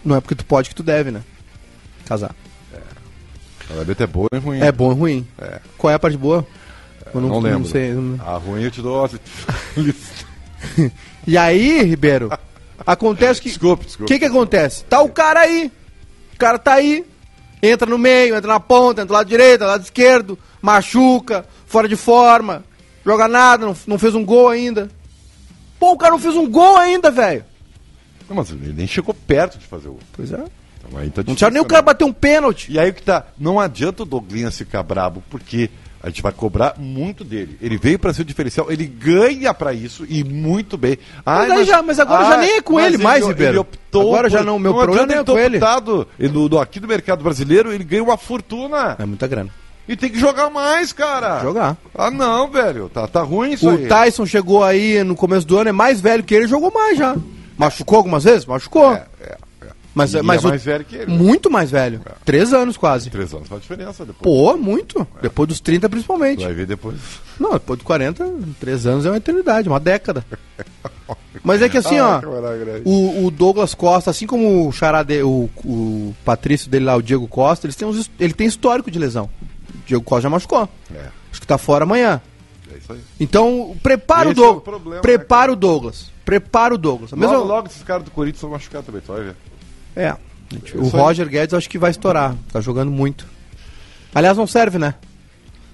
[0.04, 1.22] Não é porque tu pode que tu deve, né?
[2.08, 2.32] Casar.
[3.74, 4.60] Casamento é boa e ruim.
[4.62, 5.28] É bom e ruim.
[5.40, 5.60] É.
[5.78, 6.46] Qual é a parte boa?
[7.14, 7.68] Eu não, lembro.
[7.68, 7.92] sei.
[7.94, 9.10] não- A ruim eu te dou.
[11.28, 12.30] E aí, Ribeiro,
[12.86, 13.50] acontece que.
[13.50, 14.12] Desculpe, O desculpe.
[14.14, 14.84] que que acontece?
[14.86, 15.72] Tá o cara aí.
[16.34, 17.06] O cara tá aí.
[17.62, 21.88] Entra no meio, entra na ponta, entra do lado direito, do lado esquerdo, machuca, fora
[21.88, 22.62] de forma,
[23.06, 24.90] joga nada, não, não fez um gol ainda.
[25.80, 27.46] Pô, o cara não fez um gol ainda, velho.
[28.30, 29.98] Não, mas ele nem chegou perto de fazer o.
[30.12, 30.44] Pois é.
[30.96, 32.72] Aí tá Não tinha nem o cara bater um pênalti.
[32.72, 33.26] E aí o que tá.
[33.40, 35.70] Não adianta o Douglas ficar brabo, porque
[36.02, 37.58] a gente vai cobrar muito dele.
[37.62, 40.98] Ele veio pra ser o diferencial, ele ganha pra isso e muito bem.
[41.26, 43.52] Mas Ai, aí já- mas agora já nem é com mas ele mais, ele, Ribeiro.
[43.54, 45.58] Ele optou Agora já não- meu problema adianta nem é com ele.
[45.58, 46.08] optado.
[46.20, 48.96] Ele, no- aqui no mercado brasileiro, ele ganha uma fortuna.
[49.00, 49.50] É muita grana.
[49.88, 51.42] E tem que jogar mais, cara.
[51.42, 51.76] Jogar.
[51.94, 52.88] Ah, não, velho.
[52.90, 53.88] Tá, tá ruim isso O aí.
[53.88, 57.16] Tyson chegou aí no começo do ano, é mais velho que ele, jogou mais já.
[57.58, 58.46] Machucou algumas vezes?
[58.46, 58.94] Machucou.
[58.94, 59.06] É.
[59.96, 61.12] Mas, E mas é o- mais velho que ele.
[61.12, 61.18] né?
[61.18, 62.02] Muito mais velho.
[62.26, 63.10] Três anos quase.
[63.12, 64.24] Três anos faz diferença depois.
[64.24, 65.08] Pô, muito.
[65.22, 66.44] Depois dos 30 principalmente.
[66.44, 66.98] Vai ver depois.
[67.40, 68.26] Não, depois dos 40,
[68.60, 70.26] três anos é uma eternidade, uma década.
[71.44, 72.82] Mas é que assim, Ah, ó, grande.
[72.86, 77.28] o, o Douglas Costa, assim como o Charade, o, o Patrício dele lá, o Diego
[77.28, 79.30] Costa, eles têm uns, ele tem histórico de lesão.
[79.76, 80.68] O Diego Costa já machucou.
[80.94, 82.22] É, Acho que tá fora amanhã.
[82.74, 83.00] é isso aí.
[83.20, 84.64] Então, prepara o Esse é o Douglas.
[84.64, 86.12] problema, prepara o Douglas.
[86.24, 87.12] Prepara o Douglas.
[87.12, 89.36] Logo, logo esses caras do Corinthians vão machucar também, tu vai ver.
[89.96, 90.16] É.
[90.76, 90.88] O.
[90.88, 92.36] Roger Guedes acho que vai estourar.
[92.52, 93.26] Tá jogando muito.
[94.14, 94.94] Aliás, não serve, né?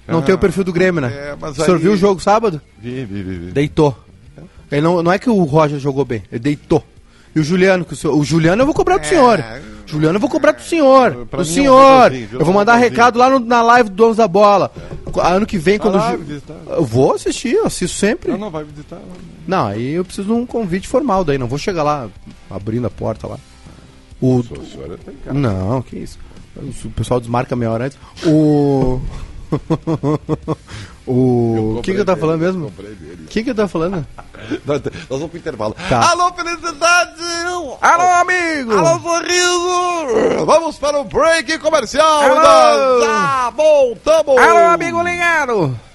[0.08, 1.08] Não Ah, tem o perfil do Grêmio, né?
[1.12, 2.60] é, mas o senhor aí- viu o jogo sábado?
[2.78, 3.38] Vi, vi, vi.
[3.38, 3.52] vi.
[3.52, 3.96] Deitou.
[4.72, 6.84] Ele não, não é que o Roger jogou bem, ele deitou.
[7.34, 9.44] E o Juliano, que o, senhor, o Juliano eu vou cobrar do senhor.
[9.86, 11.26] Juliano eu vou cobrar do senhor.
[11.26, 11.80] Do é senhor.
[11.82, 12.38] jogadorzinho, viu?
[12.40, 14.72] eu vou mandar recado lá no- na live do Donos da Bola.
[15.22, 15.96] Ano que vem, quando.
[15.96, 16.56] lá, visitar.
[16.68, 18.30] Eu vou assistir, eu assisto sempre.
[18.32, 18.98] Não, não, vai visitar.
[19.46, 21.38] Não, aí eu preciso de um convite formal daí.
[21.38, 22.08] Não vou chegar lá
[22.48, 23.38] abrindo a porta lá.
[24.20, 25.36] O, O senhor tem cara.
[25.38, 26.18] não, que isso.
[26.84, 27.98] O pessoal desmarca meia hora antes.
[28.26, 29.00] O.
[31.06, 31.76] o.
[31.78, 32.66] O que, que eu tava falando mesmo?
[32.66, 34.06] O que, que eu tava falando?
[34.66, 35.76] Nós, nós vamos pro intervalo.
[35.88, 36.10] Tá.
[36.10, 37.22] Alô, felicidade!
[37.80, 38.72] Alô, amigo!
[38.72, 40.44] Alô, sorriso!
[40.46, 42.22] Vamos para o break comercial!
[42.22, 42.34] Alô!
[42.34, 44.34] nós já voltamos!
[45.02, 45.89] ligado!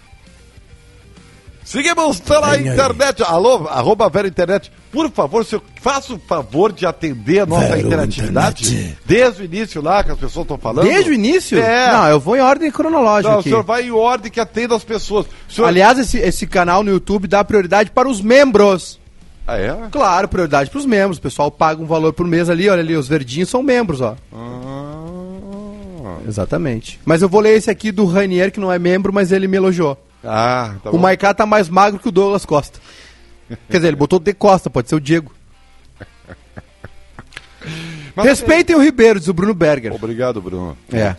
[1.65, 3.23] Seguimos pela internet.
[3.23, 4.71] Alô, arroba Vera Internet.
[4.91, 8.67] Por favor, senhor, faça o favor de atender a nossa Vero interatividade.
[8.67, 8.97] Internet.
[9.03, 10.85] Desde o início lá que as pessoas estão falando.
[10.85, 11.59] Desde o início?
[11.59, 11.91] É.
[11.91, 13.49] Não, eu vou em ordem cronológica Não, o aqui.
[13.49, 15.25] senhor vai em ordem que atenda as pessoas.
[15.49, 15.67] O senhor...
[15.67, 18.99] Aliás, esse, esse canal no YouTube dá prioridade para os membros.
[19.47, 19.75] Ah, é?
[19.91, 21.17] Claro, prioridade para os membros.
[21.17, 24.15] O pessoal paga um valor por mês ali, olha ali, os verdinhos são membros, ó.
[24.31, 26.99] Ah, Exatamente.
[27.05, 29.57] Mas eu vou ler esse aqui do Rainier, que não é membro, mas ele me
[29.57, 29.97] elogiou.
[30.25, 30.97] Ah, tá o.
[30.97, 32.79] Maiká tá mais magro que o Douglas Costa.
[33.69, 35.31] Quer dizer, ele botou de Costa, pode ser o Diego.
[38.15, 39.93] Mas- Respeitem o Ribeiro, diz o Bruno Berger.
[39.93, 40.77] Obrigado, Bruno.
[40.91, 41.15] É.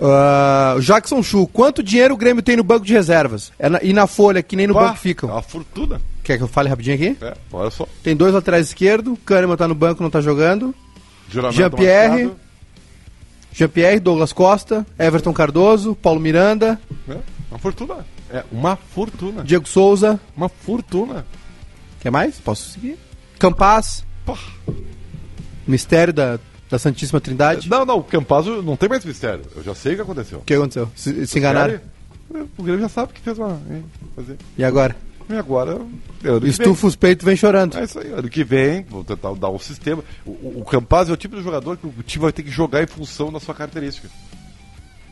[0.00, 3.52] Ah, Jackson Chu, quanto dinheiro o Grêmio tem no banco de reservas?
[3.58, 5.30] É na- e na folha, que nem no Pá, banco ficam.
[5.30, 6.00] Uma fortuna.
[6.22, 7.16] Quer que eu fale rapidinho aqui?
[7.24, 7.86] É, olha só.
[8.02, 10.74] Tem dois laterais esquerdo, Kahneman tá no banco, não tá jogando.
[11.28, 12.30] Jean-Pierre.
[13.52, 17.16] Jean-Pierre, Douglas Costa, Everton Cardoso, Paulo Miranda, É,
[17.50, 18.04] uma fortuna.
[18.34, 19.44] É, uma fortuna.
[19.44, 20.18] Diego Souza.
[20.36, 21.24] Uma fortuna.
[22.00, 22.38] Quer mais?
[22.40, 22.98] Posso seguir?
[23.38, 24.36] Campaz, Pá.
[25.66, 27.70] Mistério da, da Santíssima Trindade.
[27.70, 29.44] Não, não, o Campazzo não tem mais mistério.
[29.54, 30.38] Eu já sei o que aconteceu.
[30.38, 30.90] O que aconteceu?
[30.96, 31.80] Se, se enganaram?
[32.58, 33.60] O Grêmio já sabe que fez uma.
[33.70, 33.84] hein,
[34.16, 34.36] fazer.
[34.58, 34.96] E agora?
[35.30, 35.78] E agora.
[36.20, 36.50] vem.
[36.50, 37.78] Estufa os peitos vem chorando.
[37.78, 38.12] É isso aí.
[38.12, 40.02] Ano que vem, vou tentar dar um sistema.
[40.26, 42.50] O, o, o Campazzo é o tipo de jogador que o time vai ter que
[42.50, 44.08] jogar em função da sua característica.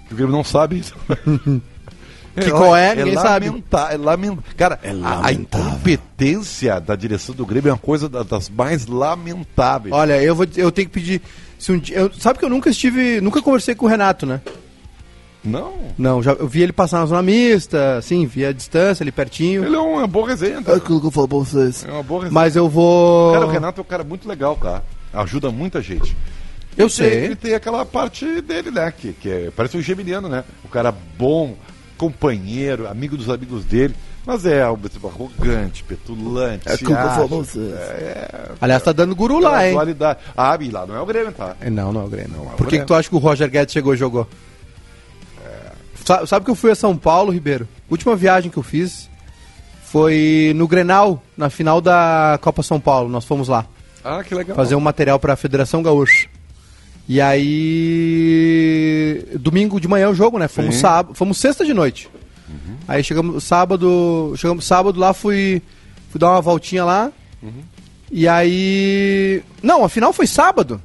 [0.09, 0.95] Que o Grêmio não sabe isso.
[2.35, 3.47] Que qual é, ninguém sabe.
[3.49, 4.43] lamenta- É lamentável.
[4.57, 9.95] Cara, É a- incompetência da direção do Grêmio é uma coisa da- das mais lamentáveis.
[9.95, 11.23] Olha, eu vou eu tenho que pedir.
[11.59, 13.21] Se um dia, eu- sabe que eu nunca estive.
[13.21, 14.41] Nunca conversei com o Renato, né?
[15.45, 15.73] Não.
[15.99, 19.65] Não, já, eu vi ele passar na zona mista, assim, vi a distância ali pertinho.
[19.65, 20.63] Ele é uma boa resenha.
[20.63, 20.75] tá?
[20.77, 21.85] aquilo que eu falo pra vocês.
[21.85, 22.33] É uma boa resenha.
[22.35, 23.33] Mas eu vou.
[23.33, 24.83] Cara, o Renato é um cara muito legal, tá?
[25.13, 26.17] Ajuda muita gente.
[26.77, 27.37] Eu Ele tem- Ele sei.
[27.37, 28.93] tem aquela parte dele, né?
[28.97, 30.43] Que, que é, parece um geminiano, né?
[30.65, 31.55] O cara bom,
[32.07, 33.95] companheiro, amigo dos amigos dele.
[34.27, 36.69] Mas é mesmo tempo arrogante, petulante.
[36.69, 36.85] É acha.
[37.15, 37.75] falo pra vocês.
[38.61, 39.73] Aliás, tá dando guru lá, hein?
[39.75, 40.19] Dualidade.
[40.37, 41.57] Ah, e lá não é o Grêmio, tá?
[41.61, 42.33] É, Não, não é o Grêmio.
[42.37, 42.81] Não é o Por que, Grêmio.
[42.81, 44.29] que tu acha que o Roger Guedes chegou e jogou?
[46.05, 47.69] Sa- Sabe que eu fui a São Paulo, Ribeiro?
[47.91, 49.09] Última viagem que eu fiz
[49.85, 53.09] foi no Grenal, na final da Copa São Paulo.
[53.09, 53.67] Nós fomos lá
[54.05, 54.57] Ah, que legal.
[54.57, 56.29] fazer um material pra Federação Gaúcha.
[57.09, 59.25] E aí.
[59.39, 60.49] Domingo de manhã é o jogo, né?
[60.49, 60.81] Fomos Sim.
[60.81, 61.15] sábado.
[61.15, 62.09] Fomos sexta de noite.
[62.87, 64.35] Aí chegamos sábado.
[64.37, 65.63] Chegamos sábado lá, fui.
[66.11, 67.13] Fui dar uma voltinha lá.
[68.11, 69.43] E aí.
[69.63, 70.81] Não, a final foi sábado.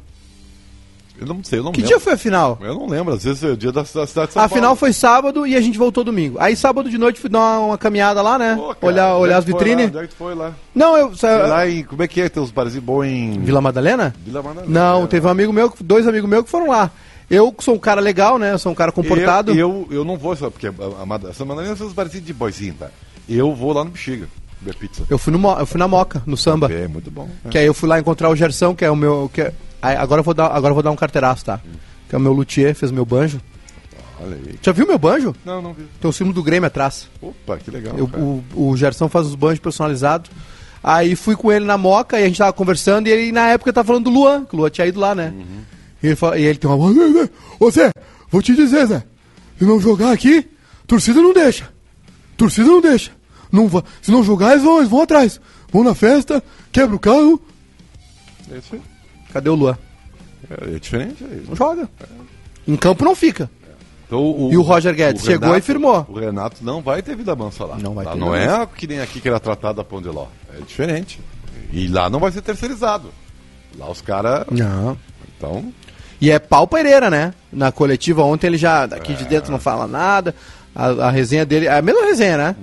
[1.20, 1.88] Eu não sei, eu não Que lembro.
[1.96, 2.58] dia foi a final?
[2.62, 4.50] Eu não lembro, às vezes é o dia da, da cidade de São A Paulo.
[4.54, 6.38] final foi sábado e a gente voltou domingo.
[6.40, 8.56] Aí sábado de noite fui dar uma, uma caminhada lá, né?
[8.56, 9.88] Pô, cara, olhar onde olhar é as que foi vitrines.
[9.88, 10.54] Onde é que tu foi lá?
[10.76, 11.16] Não, eu.
[11.16, 11.84] sa- Foi lá em.
[11.84, 12.30] Como é que é?
[12.30, 13.40] Tem uns barzinhos bons em.
[13.42, 14.16] Vila Madalena?
[14.26, 14.72] Vila Madalena.
[14.72, 16.92] Não, teve um amigo meu, dois amigos meus que foram lá.
[17.30, 18.54] Eu que sou um cara legal, né?
[18.54, 19.52] Eu sou um cara comportado.
[19.52, 22.34] Eu, eu, eu não vou, só porque a, a, essa Madalena são uns barzinhos de
[22.34, 22.88] boizinho, tá?
[23.28, 25.04] Eu vou lá no Bexiga, comer pizza.
[25.10, 26.72] Eu fui, no, Mo- eu fui na Moca, no samba.
[26.72, 27.28] É, muito bom.
[27.50, 29.30] Que aí eu fui lá encontrar o Gersão, que é o meu.
[29.34, 31.60] Que é- agora, eu vou dar, agora eu vou dar um carteiraço, tá?
[32.10, 33.40] Que é o meu luthier, fez meu banjo.
[34.20, 34.56] Olha aí.
[34.62, 35.36] Já viu meu banjo?
[35.46, 35.84] Não, não vi.
[36.02, 37.08] Tem o símbolo do Grêmio atrás.
[37.22, 37.96] Opa, que legal.
[37.98, 38.06] Eu-
[38.56, 40.32] o, o Gerson faz os banjos personalizados.
[40.84, 43.72] Aí fui com ele na Moca e a gente tava conversando e ele na época
[43.74, 45.34] tava falando do Luan, que o Luan tinha ido lá, né?
[46.02, 46.96] E, ele fala- e ele tem uma voz.
[46.96, 47.92] "Zé, Zé, Ô Zé,
[48.32, 49.04] vou te dizer, Zé.
[49.60, 50.48] Se não jogar aqui,
[50.88, 51.70] torcida não deixa.
[52.38, 53.12] Torcida não deixa.
[53.52, 55.40] Não va- se não jogar, eles vão, eles vão atrás.
[55.72, 57.42] Vão na festa, quebra o carro.
[58.52, 58.82] É isso aí.
[59.38, 59.78] Cadê o Luan?
[60.50, 61.24] É, é diferente.
[61.24, 61.42] É.
[61.48, 61.88] Não joga.
[62.68, 63.48] Em campo não fica.
[64.08, 66.04] Então, o, E o Roger Guedes chegou e firmou.
[66.10, 67.78] O Renato não vai ter vida mansa lá.
[67.78, 70.08] Não vai Lá ter Não é que nem aqui que era tratado a pão de
[70.10, 70.26] ló.
[70.58, 71.20] É diferente.
[71.72, 73.12] E lá não vai ser terceirizado.
[73.78, 74.48] Lá os caras.
[74.50, 74.98] Não.
[75.38, 75.72] Então.
[76.20, 77.32] E é pau Pereira, né?
[77.54, 80.34] Na coletiva ontem ele já, daqui de dentro não fala nada.
[80.74, 82.56] A, a resenha dele, é a mesma resenha, né?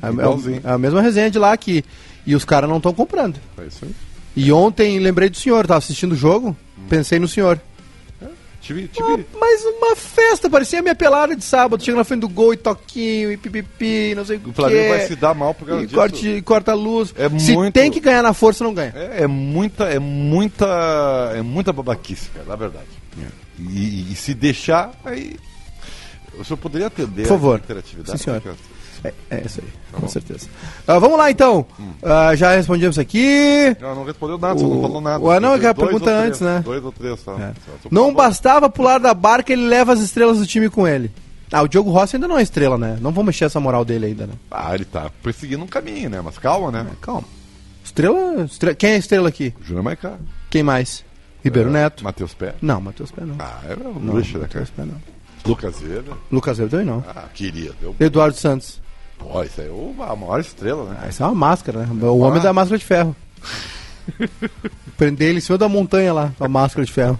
[0.00, 0.60] é, é o- igualzinho.
[0.62, 1.84] é a mesma resenha de lá aqui.
[2.24, 3.36] E os caras não estão comprando.
[3.58, 3.94] É isso aí.
[4.36, 6.56] E ontem lembrei do senhor, tava assistindo o jogo,
[6.88, 7.60] pensei no senhor.
[8.62, 12.28] Tive, tive, mas uma festa, parecia a minha pelada de sábado, chega na frente do
[12.28, 14.50] gol e toquinho, e pipipi, não sei o que.
[14.50, 15.96] o Flamengo vai se dar mal por causa E disso.
[15.98, 17.12] corte, corta a luz.
[17.16, 18.92] É se muito- tem que ganhar na força, não ganha.
[18.94, 22.86] É, é muita, é muita, é muita babaquice, cara, na verdade.
[23.58, 25.36] E, e se deixar, aí.
[26.38, 27.54] O senhor poderia atender Por favor.
[27.56, 28.18] a interatividade?
[28.18, 28.40] Sim, senhor.
[28.40, 28.54] Fica-
[29.02, 30.46] É, é isso aí, com certeza.
[30.86, 31.64] Ah, vamos lá então.
[32.02, 33.74] Ah, já respondemos aqui.
[33.80, 35.24] Não, não respondeu nada, você não O- falou nada.
[35.24, 36.60] o- ah, não, é que a pergunta três, antes, né?
[36.64, 37.32] Dois ou três, tá.
[37.40, 37.52] É.
[37.90, 41.10] Não bastava pular da barca, ele leva as estrelas do time com ele.
[41.52, 42.98] Ah, o Diogo Rossi ainda não é estrela, né?
[43.00, 44.34] Não vamos mexer essa moral dele ainda, né?
[44.50, 46.20] Ah, ele tá perseguindo um caminho, né?
[46.22, 46.86] Mas calma, né?
[47.00, 47.24] Calma.
[47.84, 49.52] Estrela, estre- Quem é estrela aqui?
[49.64, 50.12] Júnior Maicá.
[50.48, 51.04] Quem mais?
[51.42, 52.04] Ribeiro Neto.
[52.04, 52.54] Matheus Pé.
[52.60, 53.34] Não, Matheus Pé não.
[53.38, 54.60] Ah, é não, luxo, né, cara?
[54.60, 55.00] Matheus Pé não.
[55.46, 56.14] Lucas Weber.
[56.30, 57.02] Lucas também não.
[57.08, 57.72] Ah, queria.
[57.80, 57.96] Deu...
[57.98, 58.78] Eduardo Santos.
[59.20, 60.96] Pô, isso aí é a maior estrela, né?
[61.02, 62.08] Ah, isso é uma máscara, né?
[62.08, 63.14] O homem da máscara de ferro.
[64.96, 67.18] Prender ele em cima da montanha lá, com a máscara de ferro.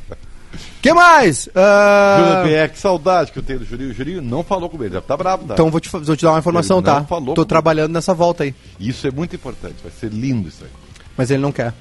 [0.83, 1.49] que mais?
[1.55, 3.91] Ah, BR, que saudade que eu tenho do Jurinho.
[3.91, 5.55] O Jurinho não falou com ele, deve tá bravo, tá?
[5.55, 7.05] então vou te, vou te dar uma informação, Ele tá?
[7.05, 8.55] falou Tô trabalhando nessa volta aí.
[8.79, 10.71] Isso é muito importante, vai ser lindo isso aí.
[11.17, 11.73] Mas ele não quer.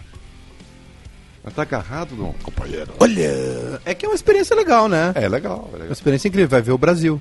[1.44, 2.92] Mas tá agarrado, não, companheiro?
[3.00, 3.80] Olha!
[3.86, 5.14] É que é uma experiência legal, né?
[5.16, 5.92] É legal, é Uma legal.
[5.94, 7.20] experiência incrível, vai ver o Brasil.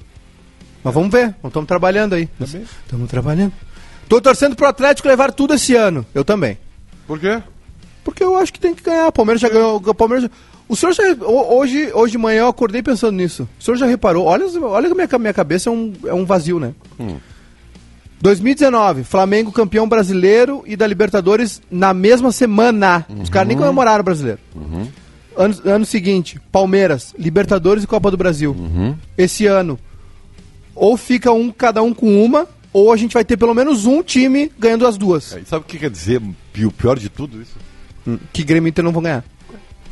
[0.83, 2.27] Mas vamos ver, estamos trabalhando aí.
[2.39, 2.63] Também.
[2.85, 3.53] Estamos trabalhando.
[4.09, 6.05] Tô torcendo pro Atlético levar tudo esse ano.
[6.15, 6.57] Eu também.
[7.07, 7.43] Por quê?
[8.05, 9.09] Porque eu acho que tem que ganhar.
[9.09, 9.77] O Palmeiras já ganhou.
[9.77, 10.31] O Palmeiras já-
[10.69, 11.03] O senhor já.
[11.25, 13.47] ho- Hoje, hoje de manhã eu acordei pensando nisso.
[13.61, 14.25] O senhor já reparou?
[14.27, 16.73] Olha, olha minha, minha cabeça é um, é um vazio, né?
[18.21, 23.07] 2019, Flamengo campeão brasileiro e da Libertadores na mesma semana.
[23.23, 24.41] Os caras nem comemoraram o brasileiro.
[25.37, 28.57] Ano, ano seguinte, Palmeiras, Libertadores e Copa do Brasil.
[29.17, 29.79] Esse ano,
[30.79, 34.03] ou fica um cada um com uma, ou a gente vai ter pelo menos um
[34.03, 35.35] time ganhando as duas.
[35.35, 37.57] É, e sabe o que quer dizer o pior de tudo isso?
[38.33, 39.25] Que Grêmio e Inter não vão ganhar.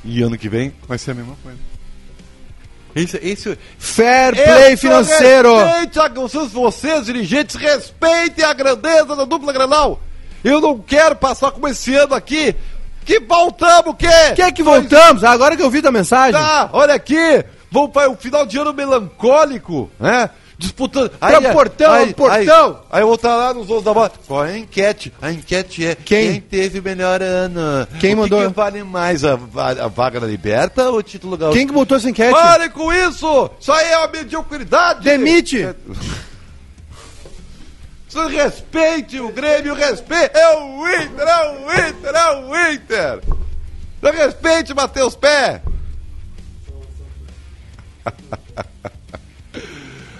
[0.05, 1.59] E ano que vem vai ser a mesma coisa.
[2.94, 5.55] Esse, esse, Fair play Esse financeiro.
[5.55, 10.01] Respeite a, vocês, vocês, dirigentes, respeitem a grandeza da dupla Granal.
[10.42, 12.55] Eu não quero passar como esse ano aqui.
[13.05, 14.09] Que voltamos, o quê?
[14.35, 15.22] Que é que voltamos?
[15.25, 16.40] Agora que eu vi da mensagem.
[16.40, 17.44] Tá, olha aqui.
[17.70, 20.31] Vamos para o final de ano melancólico, né?
[20.59, 21.11] Disputando.
[21.11, 22.31] Pra portão, portão.
[22.90, 24.11] Aí, aí eu vou estar lá nos outros da bola.
[24.27, 25.12] Qual é a enquete?
[25.21, 26.40] A enquete é Quem?
[26.40, 27.87] teve o melhor ano.
[28.01, 28.40] Quem o mandou?
[28.40, 31.59] Que, que vale mais, a, va- a vaga da Liberta ou o título gaúcho?
[31.59, 32.33] Quem que botou essa enquete?
[32.33, 33.51] Pare com isso!
[33.61, 35.01] Isso aí é uma mediocridade!
[35.05, 35.69] Demite.
[38.09, 40.38] Você respeite o Grêmio, respeite!
[40.38, 43.21] É o Inter, é o Inter, é o Inter!
[44.01, 45.61] Você respeite Matheus Pé!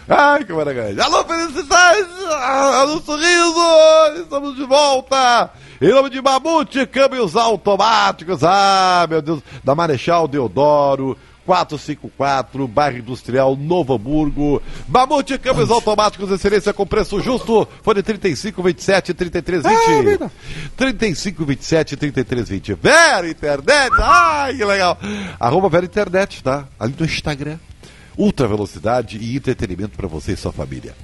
[0.09, 1.03] Ai, que maravilha!
[1.03, 2.07] Alô, felicidades!
[2.31, 4.23] Ah, Alô, sorriso!
[4.23, 5.51] Estamos de volta!
[5.81, 8.45] Em nome de Mamute, câmbios automáticos!
[8.45, 9.41] Ah, meu Deus!
[9.65, 14.63] Da Marechal Deodoro, 454, bairro Industrial, Novo Hamburgo.
[14.87, 17.67] Mamute, câmbios automáticos, excelência com preço justo.
[17.83, 19.75] Fone 35, 27, 33, 20.
[19.75, 20.33] Ah, verdade.
[20.77, 22.75] 35, 27, 33, 20.
[22.75, 23.91] Vera Internet!
[24.01, 24.97] Ai, que legal!
[25.41, 26.65] Arroba Vera Internet, tá?
[26.79, 27.59] Ali no Instagram.
[28.17, 30.95] Ultra velocidade e entretenimento pra você e sua família.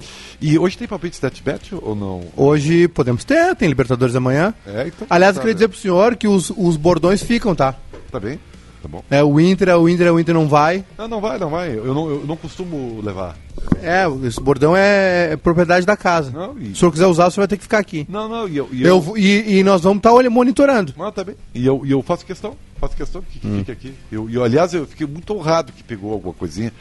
[0.41, 2.23] E hoje tem palpite StatBet ou não?
[2.35, 4.53] Hoje podemos ter, tem Libertadores amanhã.
[4.65, 5.57] É, então Aliás, tá, eu queria né?
[5.57, 7.75] dizer pro senhor que os, os bordões ficam, tá?
[8.11, 8.39] Tá bem?
[8.81, 9.03] tá bom?
[9.09, 10.83] É, o Inter, o Inter, o Inter não vai.
[10.97, 11.71] Não, não vai, não vai.
[11.77, 13.37] Eu não, eu não costumo levar.
[13.81, 16.31] É, esse bordão é, é propriedade da casa.
[16.31, 18.05] Não, e- Se o senhor quiser usar, o senhor vai ter que ficar aqui.
[18.09, 18.67] Não, não, e eu.
[18.71, 20.93] E Eu, vou- e, e nós vamos estar monitorando.
[20.97, 21.35] Não, tá bem.
[21.55, 23.57] E eu, e eu faço questão, faço questão que, que Hum.
[23.59, 23.93] fique aqui.
[24.11, 26.71] Eu, e, aliás, eu fiquei muito honrado que pegou alguma coisinha.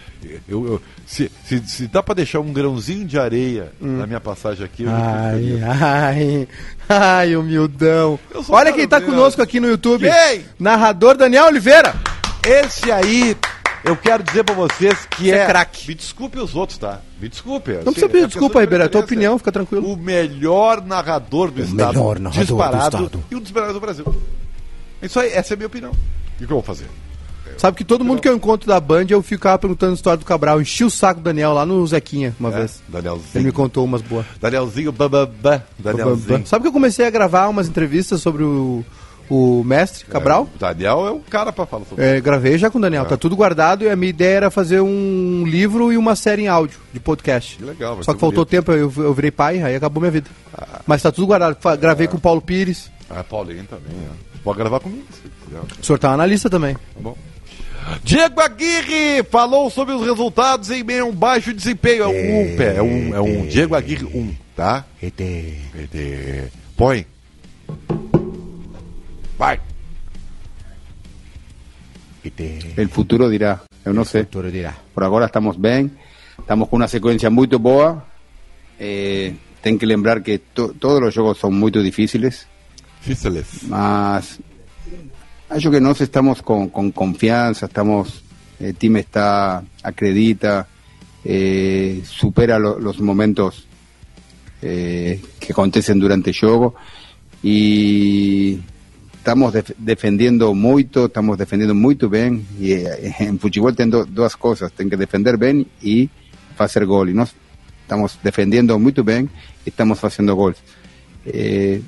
[0.48, 4.64] Eu, eu- se, se, se dá pra deixar um grãozinho de areia na minha passagem
[4.64, 4.94] aqui, eu Hum.
[4.94, 6.48] Ai, ai,
[6.88, 8.18] ai, humildão.
[8.34, 9.20] Eu Olha quem tá maravilhoso.
[9.20, 10.08] conosco aqui no YouTube.
[10.10, 10.44] Quem?
[10.58, 11.94] Narrador Daniel Oliveira.
[12.44, 13.36] Esse aí,
[13.84, 15.46] eu quero dizer pra vocês que Você é é.
[15.46, 15.88] craque.
[15.88, 17.00] Me desculpe os outros, tá?
[17.20, 17.72] Me desculpe.
[17.72, 19.92] Não precisa pedir desculpa, Ribeiro, é a tua opinião, fica tranquilo.
[19.92, 21.92] O melhor narrador do estado.
[21.98, 23.24] melhor narrador do disparado estado.
[23.30, 24.04] E um dos melhores do Brasil.
[25.02, 25.92] Isso aí, essa é a minha opinião.
[26.40, 26.86] E o que eu vou fazer?
[27.58, 30.24] Sabe que todo mundo que eu encontro da Band, eu ficava perguntando a história do
[30.24, 30.60] Cabral.
[30.60, 32.82] Enchi o saco do Daniel lá no Zequinha uma É, vez.
[32.88, 33.44] Ele Danielzinho.
[33.44, 34.24] me contou umas boas.
[34.40, 35.62] Danielzinho, bababá.
[35.78, 36.46] Danielzinho.
[36.46, 38.82] Sabe que eu comecei a gravar umas entrevistas sobre o,
[39.28, 40.48] o mestre Cabral?
[40.50, 43.04] É, o Daniel é o cara pra falar sobre É, gravei já com o Daniel,
[43.04, 46.48] tá tudo guardado e a minha ideia era fazer um livro e uma série em
[46.48, 47.58] áudio de podcast.
[47.58, 48.48] Que legal, Só que faltou bonito.
[48.48, 50.30] tempo, eu, eu virei pai, aí acabou minha vida.
[50.86, 51.56] Mas tá tudo guardado.
[51.78, 52.90] Gravei com o Paulo Pires.
[53.10, 54.31] Ah, Paulinho também, ó.
[54.44, 55.04] Pode gravar comigo.
[55.50, 56.76] Tá O senhor tava na lista também.
[56.98, 57.16] bom.
[58.04, 62.04] Diego Aguirre falou sobre os resultados em meio a um baixo desempenho.
[62.04, 64.84] É um, pé, é um, é um Diego Aguirre 1, tá?
[65.00, 66.48] PT.
[66.76, 67.04] Põe.
[69.36, 69.60] Vai.
[72.76, 74.22] El futuro dirá, eu não sei.
[74.22, 74.76] Doutor dirá.
[74.94, 75.90] Por agora estamos bem,
[76.38, 78.04] estamos com uma sequência muito boa.
[78.78, 82.46] Eh, tem que lembrar que to- todos os jogos são muito difíceis,
[83.04, 83.62] Difíceis.
[83.68, 84.38] mas
[85.50, 88.22] acho que nós estamos com, com confiança, estamos,
[88.60, 90.66] el time está, acredita,
[91.24, 93.66] eh, supera lo- los momentos
[94.62, 96.74] eh, que acontecen durante el juego
[97.42, 98.60] y
[99.16, 104.36] estamos def- defendiendo muito, estamos defendendo muito bem e eh, em futebol tem do, duas
[104.36, 106.08] coisas, que defender bem e
[106.56, 107.34] fazer gol e nós
[107.82, 109.28] estamos defendendo muito bem
[109.66, 110.56] e estamos fazendo gols.
[111.26, 111.80] Eh,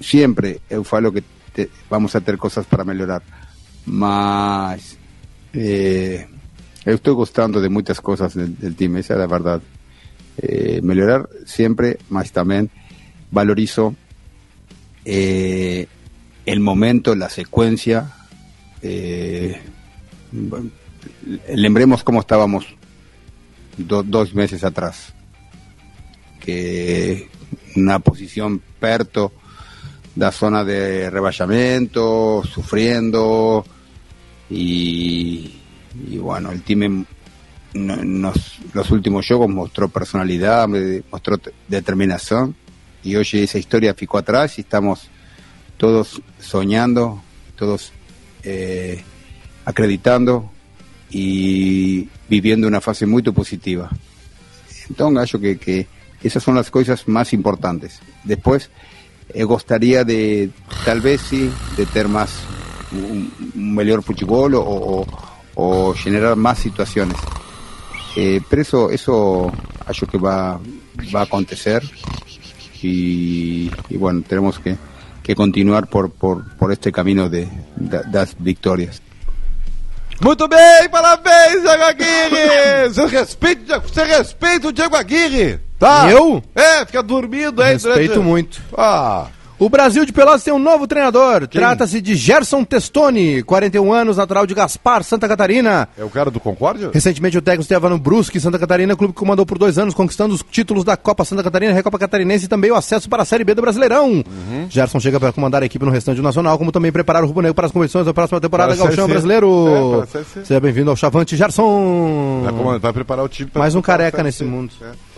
[0.00, 1.22] sempre eu falo que
[1.54, 3.22] te- vamos a ter coisas para melhorar,
[3.86, 4.98] mas
[5.54, 6.26] eh,
[6.84, 9.62] eu estou gostando de muitas coisas del, del time, essa é a verdade.
[10.36, 12.68] Eh, melhorar sempre, mas também
[13.30, 13.94] valorizo
[15.04, 15.86] eh,
[16.44, 18.10] el momento, la secuencia.
[18.82, 19.60] Eh,
[21.54, 22.66] lembremos cómo estábamos
[23.78, 25.12] do- dos meses atrás.
[26.40, 27.28] Que
[27.76, 29.32] una posición perto
[30.14, 33.64] da zona de rebajamiento, sufriendo
[34.48, 35.52] y,
[36.18, 36.62] bueno, el
[37.74, 40.68] no- nos, los últimos juegos mostró personalidad,
[41.10, 42.54] mostró te- determinación
[43.02, 45.08] y hoy esa historia ficó atrás y estamos
[45.76, 47.22] todos soñando,
[47.56, 47.92] todos
[48.44, 49.02] eh,
[49.64, 50.50] acreditando
[51.10, 53.90] y viviendo una fase muy positiva.
[54.88, 55.86] Entonces, acho que, que
[56.22, 58.00] esas son las cosas más importantes.
[58.22, 58.70] Después,
[59.28, 60.50] eh, gostaria de,
[60.84, 62.30] tal vez sí, de ter más,
[62.92, 65.06] un, un mejor fútbol o, o,
[65.54, 67.16] o generar más situaciones.
[68.16, 69.52] Eh, pero eso, eso
[69.86, 70.60] acho que va,
[71.14, 71.82] va a acontecer
[72.82, 74.76] y, y bueno, tenemos que,
[75.22, 79.00] que continuar por, por, por este camino de, de das victorias.
[80.20, 82.88] Muito bem, parabéns, Diego Aguirre!
[82.88, 86.10] Você respeita, você respeita o Diego Aguirre, tá?
[86.10, 86.42] Eu?
[86.54, 88.62] É, fica dormindo aí Respeito durante- muito.
[88.76, 91.46] Ah, O Brasil de Pelotas tem um novo treinador.
[91.46, 95.88] Trata-se de Gerson Testoni, 41 anos, natural de Gaspar, Santa Catarina.
[95.96, 96.90] é o cara do Concórdia?
[96.92, 100.34] Recentemente o técnico esteve no Brusque, Santa Catarina, clube que comandou por dois anos, conquistando
[100.34, 103.44] os títulos da Copa Santa Catarina, Recopa Catarinense e também o acesso para a Série
[103.44, 104.10] B do Brasileirão.
[104.10, 104.66] Uhum.
[104.68, 107.42] Gerson chega para comandar a equipe no restante do Nacional, como também preparar o Rubro
[107.42, 109.06] Negro para as competições da próxima temporada Para C.
[109.06, 110.02] Brasileiro.
[110.02, 110.44] É, para.
[110.44, 112.42] Seja bem-vindo ao Chavante Gerson.
[112.82, 114.72] Vai, preparar o time pra Mais um careca nesse mundo.
[114.82, 115.13] É.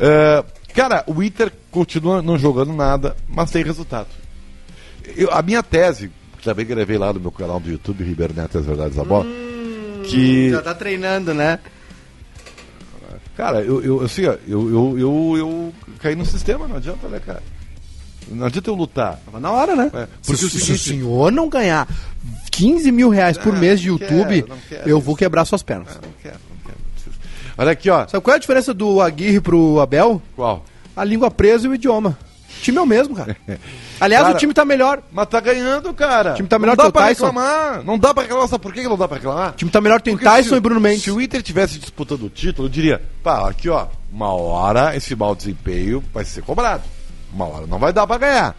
[0.00, 4.08] É, cara, o Inter continua não jogando nada, mas tem resultado.
[5.16, 8.56] Eu- a minha tese, que também gravei lá no meu canal do YouTube, Ribeiro Neto
[8.56, 9.26] e as Verdades da Bola,
[10.04, 11.58] que, Já tá treinando, né?
[13.36, 17.20] cara, eu, eu, assim, ó, eu, eu, eu, eu caí no sistema, não adianta, né,
[17.24, 17.42] cara?
[18.30, 19.18] Não adianta eu lutar.
[19.24, 19.90] Tava na hora, né?
[19.94, 21.88] É, Se, porque o se o seguinte- senhor não ganhar
[22.50, 25.06] 15 mil reais por Ah, mês de YouTube, quero, quero eu isso.
[25.06, 25.96] vou quebrar suas pernas.
[25.96, 26.36] Ah, não quero,
[27.58, 28.06] Olha aqui, ó.
[28.06, 30.22] Sabe qual é a diferença do Aguirre pro Abel?
[30.36, 30.64] Qual?
[30.96, 32.16] A língua presa e o idioma.
[32.58, 33.36] O time é o mesmo, cara.
[34.00, 35.00] Aliás, Cara, o time tá melhor.
[35.12, 36.32] Mas tá ganhando, cara.
[36.32, 37.26] O time tá não melhor dá que o pra Tyson.
[37.26, 37.84] reclamar.
[37.84, 38.48] Não dá pra reclamar.
[38.48, 39.50] Sabe por que que não dá pra reclamar?
[39.50, 41.02] O time tá melhor, tem Porque Tyson se- e Bruno Mendes.
[41.02, 45.14] Se o Inter tivesse disputando o título, eu diria, pá, aqui ó, uma hora esse
[45.14, 46.82] mau desempenho vai ser cobrado.
[47.32, 48.56] Uma hora não vai dar pra ganhar.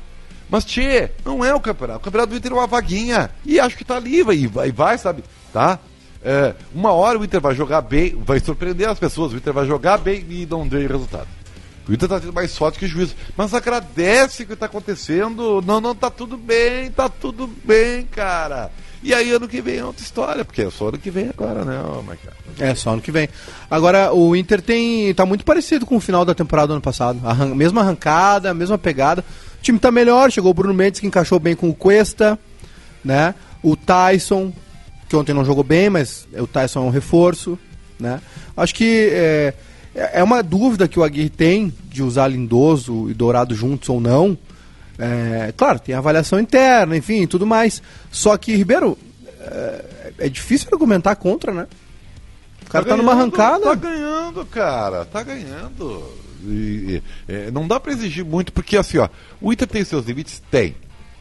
[0.50, 2.00] Mas, tchê, não é o campeonato.
[2.00, 3.30] O campeonato do Inter é uma vaguinha.
[3.46, 5.24] E acho que tá ali, vai, vai, vai sabe?
[5.54, 5.78] Tá?
[6.24, 9.34] É, uma hora o Inter vai jogar bem, vai surpreender as pessoas.
[9.34, 11.28] O Inter vai jogar bem e não deu resultado.
[11.88, 13.16] O Inter tá tendo mais sorte que juízo.
[13.36, 15.62] Mas agradece o que tá acontecendo.
[15.66, 18.70] Não, não, tá tudo bem, tá tudo bem, cara.
[19.02, 21.64] E aí ano que vem é outra história, porque é só ano que vem agora,
[21.64, 23.30] né, oh, É, só ano que vem.
[23.72, 25.14] Agora, o Inter tem.
[25.14, 27.20] tá muito parecido com o final da temporada do ano passado.
[27.26, 29.24] Arran mesma arrancada, mesma pegada.
[29.58, 32.38] O time tá melhor, chegou o Bruno Mendes que encaixou bem com o Cuesta,
[33.04, 33.34] né?
[33.64, 34.54] O Tyson,
[35.10, 37.58] que ontem não jogou bem, mas o Tyson é um reforço,
[38.00, 38.22] né?
[38.56, 39.54] Acho que é,
[39.96, 44.38] é uma dúvida que o Aguirre tem de usar Lindoso e Dourado juntos ou não.
[45.00, 47.82] É, claro, tem avaliação interna, enfim, tudo mais.
[48.12, 48.98] Só que, Ribeiro,
[49.40, 49.86] é,
[50.20, 51.68] é difícil argumentar contra, né?
[52.66, 53.64] O cara tá, tá numa arrancada.
[53.64, 56.04] Tá ganhando, cara, tá ganhando.
[56.46, 59.10] E, e, é, não dá para exigir muito, porque assim, ó,
[59.42, 60.42] o Inter tem seus limites?
[60.52, 60.76] Tem.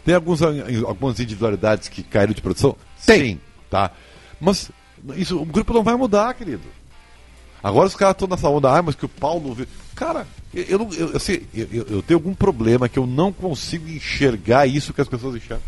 [0.05, 2.77] Tem alguns, algumas individualidades que caíram de produção?
[3.07, 3.21] Tem.
[3.21, 3.91] Sim, tá.
[4.41, 4.71] Mas
[5.17, 6.63] isso, o grupo não vai mudar, querido.
[7.63, 9.57] Agora os caras estão nessa onda, ah, mas que o Paulo.
[9.95, 14.67] Cara, eu, eu, eu, assim, eu, eu, tenho algum problema que eu não consigo enxergar
[14.67, 15.63] isso que as pessoas enxergam.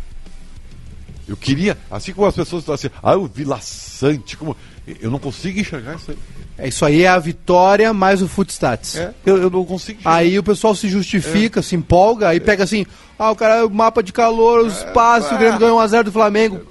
[1.26, 4.56] Eu queria, assim como as pessoas estão assim, ah, o Vila Sante, como.
[5.00, 6.18] Eu não consigo enxergar isso aí.
[6.58, 8.96] É, isso aí é a vitória mais o footstats.
[8.96, 10.16] É, eu, eu não consigo enxergar.
[10.16, 11.62] Aí o pessoal se justifica, é.
[11.62, 12.40] se empolga, aí é.
[12.40, 12.86] pega assim,
[13.18, 16.69] ah, o cara, o mapa de calor, é, passos, o Grêmio ganhou 1x0 do Flamengo.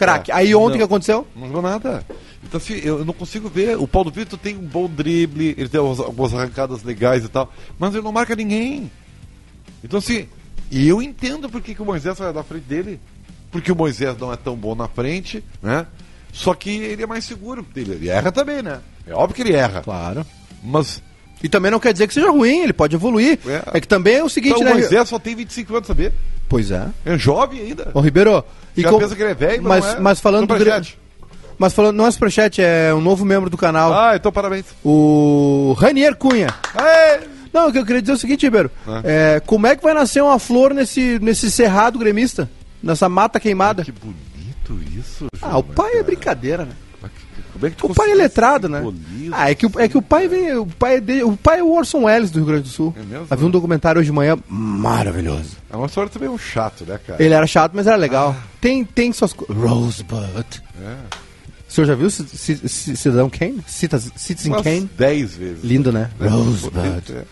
[0.00, 0.30] Craque.
[0.30, 0.34] É.
[0.34, 1.26] Aí ontem o que aconteceu?
[1.36, 2.02] Não jogou nada.
[2.42, 3.76] Então, assim, eu não consigo ver.
[3.76, 7.94] O Paulo Vitor tem um bom drible, ele tem algumas arrancadas legais e tal, mas
[7.94, 8.90] ele não marca ninguém.
[9.84, 10.26] Então, assim,
[10.70, 12.98] e eu entendo porque que o Moisés vai na frente dele.
[13.50, 15.86] Porque o Moisés não é tão bom na frente, né?
[16.32, 17.66] Só que ele é mais seguro.
[17.76, 18.80] Ele, ele erra também, né?
[19.06, 19.82] É óbvio que ele erra.
[19.82, 20.24] Claro.
[20.62, 21.02] Mas
[21.42, 23.38] e também não quer dizer que seja ruim, ele pode evoluir.
[23.46, 24.72] É, é que também é o seguinte, então, né?
[24.72, 26.14] O Moisés só tem 25 anos, sabia?
[26.50, 26.88] Pois é.
[27.06, 27.92] É jovem ainda.
[27.94, 28.44] Ô, Ribeiro.
[28.76, 28.98] E com...
[28.98, 30.54] pensa que ele é velho, mas, mas, é mas falando do,
[31.56, 33.92] mas falando, não é superchat, é um novo membro do canal.
[33.92, 34.66] Ah, então parabéns.
[34.84, 36.48] O Ranier Cunha.
[36.74, 37.20] Aê!
[37.52, 38.70] Não, o que eu queria dizer é o seguinte, Ribeiro.
[38.86, 39.00] Ah.
[39.04, 42.50] É, como é que vai nascer uma flor nesse, nesse cerrado gremista?
[42.82, 43.82] Nessa mata queimada?
[43.82, 45.26] Ah, que bonito isso.
[45.40, 46.72] Ah, o pai é brincadeira, né?
[47.62, 48.82] É o pai é letrado, né?
[49.32, 50.56] Ah, é que, é que o pai vem.
[50.56, 52.94] O pai, é de, o pai é o Orson Welles do Rio Grande do Sul.
[52.96, 53.26] É mesmo?
[53.28, 55.56] Havia um documentário hoje de manhã maravilhoso.
[55.70, 57.22] É uma história também um chato, né, cara?
[57.22, 58.34] Ele era chato, mas era legal.
[58.38, 58.42] Ah.
[58.60, 59.56] Tem, tem suas coisas.
[59.56, 60.62] Rosebud.
[60.82, 60.96] É.
[61.68, 63.62] O senhor já viu Cidadão Kane?
[63.66, 64.90] Citizen Umas Kane?
[64.98, 65.62] Dez vezes.
[65.62, 66.10] Lindo, né?
[66.20, 67.12] É, Rosebud.
[67.12, 67.24] É.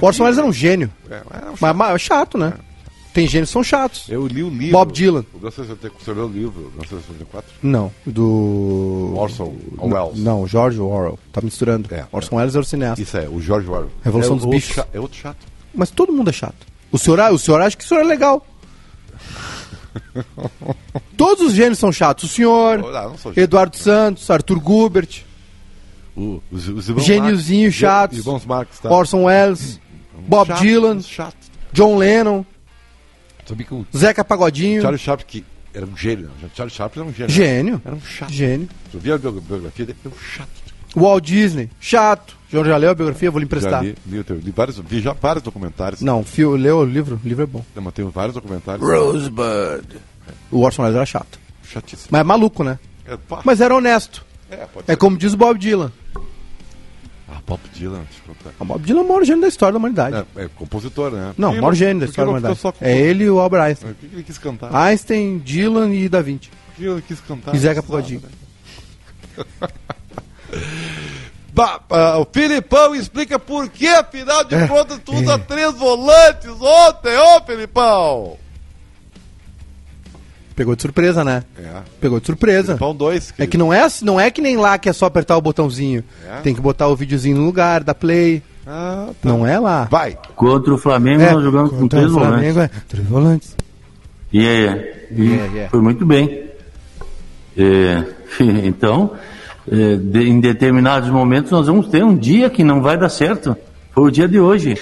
[0.00, 0.90] O Orson Welles era um gênio.
[1.08, 1.60] É, era um chato.
[1.60, 2.54] Mas, mas chato, né?
[2.58, 2.73] É.
[3.14, 4.06] Tem gênios que são chatos.
[4.08, 4.72] Eu li o livro.
[4.72, 5.24] Bob Dylan.
[5.32, 7.50] O 1964, você leu o livro, 1964?
[7.62, 9.14] Não, do...
[9.16, 10.18] Orson Welles.
[10.18, 11.16] Não, George Orwell.
[11.32, 11.94] Tá misturando.
[11.94, 12.38] É, Orson é.
[12.38, 13.00] Welles era o cineasta.
[13.00, 13.92] Isso é, o George Orwell.
[14.02, 14.84] Revolução é dos Bichos.
[14.92, 15.46] É outro chato.
[15.72, 16.66] Mas todo mundo é chato.
[16.90, 18.44] O senhor, o senhor acha que o senhor é legal.
[21.16, 22.24] Todos os gênios são chatos.
[22.24, 25.22] O senhor, não, Eduardo Santos, Arthur Gubert.
[26.16, 28.24] O, os, os Gêniozinho chatos.
[28.44, 28.90] Marx, tá?
[28.90, 29.80] Orson Welles.
[30.26, 30.98] Bob chato, Dylan.
[31.72, 32.44] John Lennon.
[33.70, 33.86] O...
[33.96, 34.80] Zeca Pagodinho.
[34.80, 36.30] Charlie Chaplin, que era um gênio.
[36.54, 37.34] Charlie Chaplin era um gênio.
[37.34, 37.82] Gênio.
[37.84, 38.32] Era um chato.
[38.32, 38.68] Gênio.
[38.90, 39.98] Tu viu a biografia dele?
[40.04, 40.64] Era um chato.
[40.96, 42.36] Walt Disney, chato.
[42.48, 43.30] Jorge já leu a biografia?
[43.30, 43.82] Vou lhe emprestar.
[43.84, 46.00] Já li, li, li, vários, vi já vários documentários.
[46.00, 47.20] Não, fio, leu o livro?
[47.22, 47.64] O livro é bom.
[47.74, 48.88] Não, mas tem vários documentários.
[48.88, 49.98] Rosebud.
[50.52, 51.38] O Orson Welles era chato.
[51.64, 52.08] Chatíssimo.
[52.12, 52.78] Mas é maluco, né?
[53.06, 54.24] É, mas era honesto.
[54.48, 55.90] É, é como diz o Bob Dylan.
[57.34, 58.54] Ah, Bob Dylan, desculpa.
[58.58, 60.26] O Bob Dylan é o maior gênio da história da humanidade.
[60.36, 61.34] É, é compositor, né?
[61.36, 62.60] Não, o maior gênio da história da humanidade.
[62.80, 63.90] É ele e o Albert Einstein.
[63.90, 64.74] O que, ele quis cantar?
[64.74, 66.50] Einstein, Dylan e Da Vinci.
[66.72, 67.54] O que ele quis cantar?
[67.54, 68.22] E Zeca Pagodinho.
[71.56, 75.38] uh, o Filipão explica por que, afinal de é, contas, tu usa é.
[75.38, 78.43] três volantes ontem, ô Filipão!
[80.54, 81.42] Pegou de surpresa, né?
[81.58, 81.82] É.
[82.00, 82.66] Pegou de surpresa.
[82.68, 83.34] Filipão 2.
[83.38, 86.04] É que não é, não é que nem lá que é só apertar o botãozinho.
[86.28, 86.40] É.
[86.42, 88.40] Tem que botar o videozinho no lugar, da play.
[88.66, 89.28] Ah, tá.
[89.28, 89.88] Não é lá.
[89.90, 90.16] Vai.
[90.36, 92.56] Contra o Flamengo é, nós jogamos com três volantes.
[92.56, 93.56] É, três volantes.
[94.32, 95.70] E yeah, yeah, yeah.
[95.70, 96.50] foi muito bem.
[97.56, 98.04] É,
[98.64, 99.12] então,
[99.70, 103.56] é, de, em determinados momentos nós vamos ter um dia que não vai dar certo.
[103.92, 104.78] Foi o dia de hoje.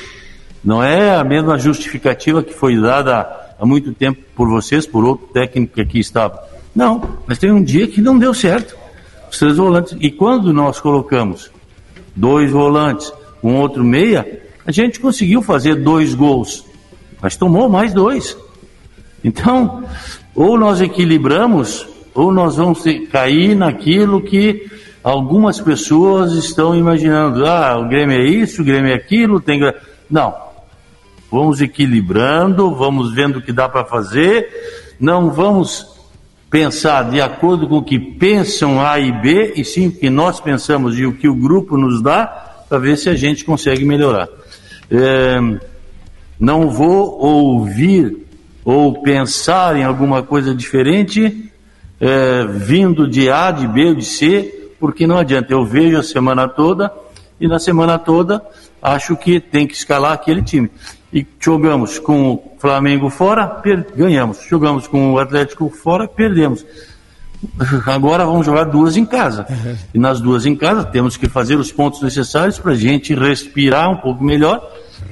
[0.62, 5.28] Não é a mesma justificativa que foi dada há muito tempo por vocês, por outro
[5.28, 6.42] técnico que aqui estava.
[6.74, 8.76] Não, mas tem um dia que não deu certo.
[9.30, 9.96] Os três volantes.
[10.00, 11.48] E quando nós colocamos
[12.16, 16.64] dois volantes, um outro meia, a gente conseguiu fazer dois gols,
[17.20, 18.36] mas tomou mais dois.
[19.22, 19.84] Então,
[20.34, 22.82] ou nós equilibramos, ou nós vamos
[23.12, 24.66] cair naquilo que
[25.04, 29.60] algumas pessoas estão imaginando, ah, o Grêmio é isso, o Grêmio é aquilo, tem
[30.10, 30.51] Não.
[31.32, 34.48] Vamos equilibrando, vamos vendo o que dá para fazer,
[35.00, 35.86] não vamos
[36.50, 40.38] pensar de acordo com o que pensam A e B, e sim o que nós
[40.38, 42.26] pensamos e o que o grupo nos dá,
[42.68, 44.28] para ver se a gente consegue melhorar.
[44.90, 45.40] É,
[46.38, 48.26] não vou ouvir
[48.64, 51.50] ou pensar em alguma coisa diferente
[51.98, 55.52] é, vindo de A, de B ou de C, porque não adianta.
[55.52, 56.92] Eu vejo a semana toda
[57.40, 58.42] e na semana toda
[58.82, 60.70] acho que tem que escalar aquele time.
[61.12, 63.60] E jogamos com o Flamengo fora,
[63.94, 64.38] ganhamos.
[64.48, 66.64] Jogamos com o Atlético fora, perdemos.
[67.86, 69.46] Agora vamos jogar duas em casa.
[69.92, 73.90] E nas duas em casa temos que fazer os pontos necessários para a gente respirar
[73.90, 74.66] um pouco melhor.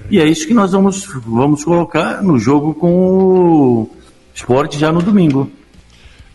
[0.08, 3.90] E é isso que nós vamos, vamos colocar no jogo com o
[4.34, 5.50] esporte já no domingo.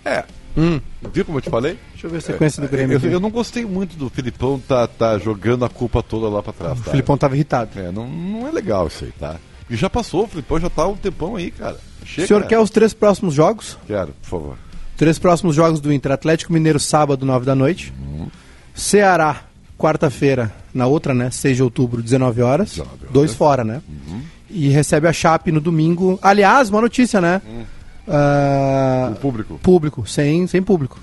[0.03, 0.23] É.
[0.57, 0.79] Hum.
[1.11, 1.77] Viu como eu te falei?
[1.91, 2.99] Deixa eu ver a sequência é, do Grêmio.
[3.03, 6.53] Eu, eu, não gostei muito do Filipão tá, tá jogando a culpa toda lá para
[6.53, 6.79] trás.
[6.79, 6.87] Tá?
[6.87, 7.71] O Filipão tava irritado.
[7.77, 9.35] É, não, não é legal isso aí, tá?
[9.69, 11.77] E já passou, o Filipão já tá um tempão aí, cara.
[12.05, 13.77] Chega, o senhor quer os três próximos jogos?
[13.87, 14.57] Quero, por favor.
[14.95, 16.11] Três próximos jogos do Inter.
[16.11, 17.93] Atlético Mineiro, sábado, 9 da noite.
[17.99, 18.27] Uhum.
[18.73, 19.41] Ceará,
[19.77, 21.31] quarta-feira, na outra, né?
[21.31, 22.69] 6 de outubro, 19 horas.
[22.69, 23.11] 19 horas.
[23.11, 23.81] Dois fora, né?
[23.87, 24.21] Uhum.
[24.49, 26.19] E recebe a Chape no domingo.
[26.21, 27.41] Aliás, uma notícia, né?
[27.45, 27.65] Uhum.
[28.07, 29.59] Uh, o público.
[29.61, 30.99] Público, sem, sem público.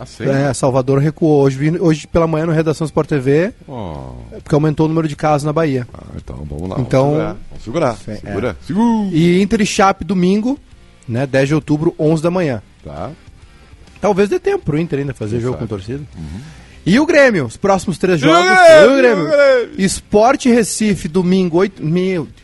[0.00, 1.42] Ah, é, Salvador recuou.
[1.42, 4.14] Hoje, hoje pela manhã no Redação Sport TV, oh.
[4.42, 5.86] porque aumentou o número de casos na Bahia.
[5.92, 6.76] Ah, então vamos lá.
[6.78, 7.96] Então, vamos segurar.
[7.98, 8.52] Vamos segurar.
[8.52, 8.56] É.
[8.66, 9.10] Segura.
[9.12, 10.58] E Inter e Chape domingo,
[11.08, 12.62] né, 10 de outubro, 11 da manhã.
[12.84, 13.10] Tá.
[14.00, 16.02] Talvez dê tempo pro Inter ainda fazer jogo com torcida.
[16.16, 16.40] Uhum.
[16.84, 18.40] E o Grêmio, os próximos três jogos.
[18.40, 19.28] E o Grêmio.
[19.28, 19.70] Grêmio.
[19.78, 21.84] Esporte Recife, domingo, 8.
[21.84, 22.41] Meu Deus.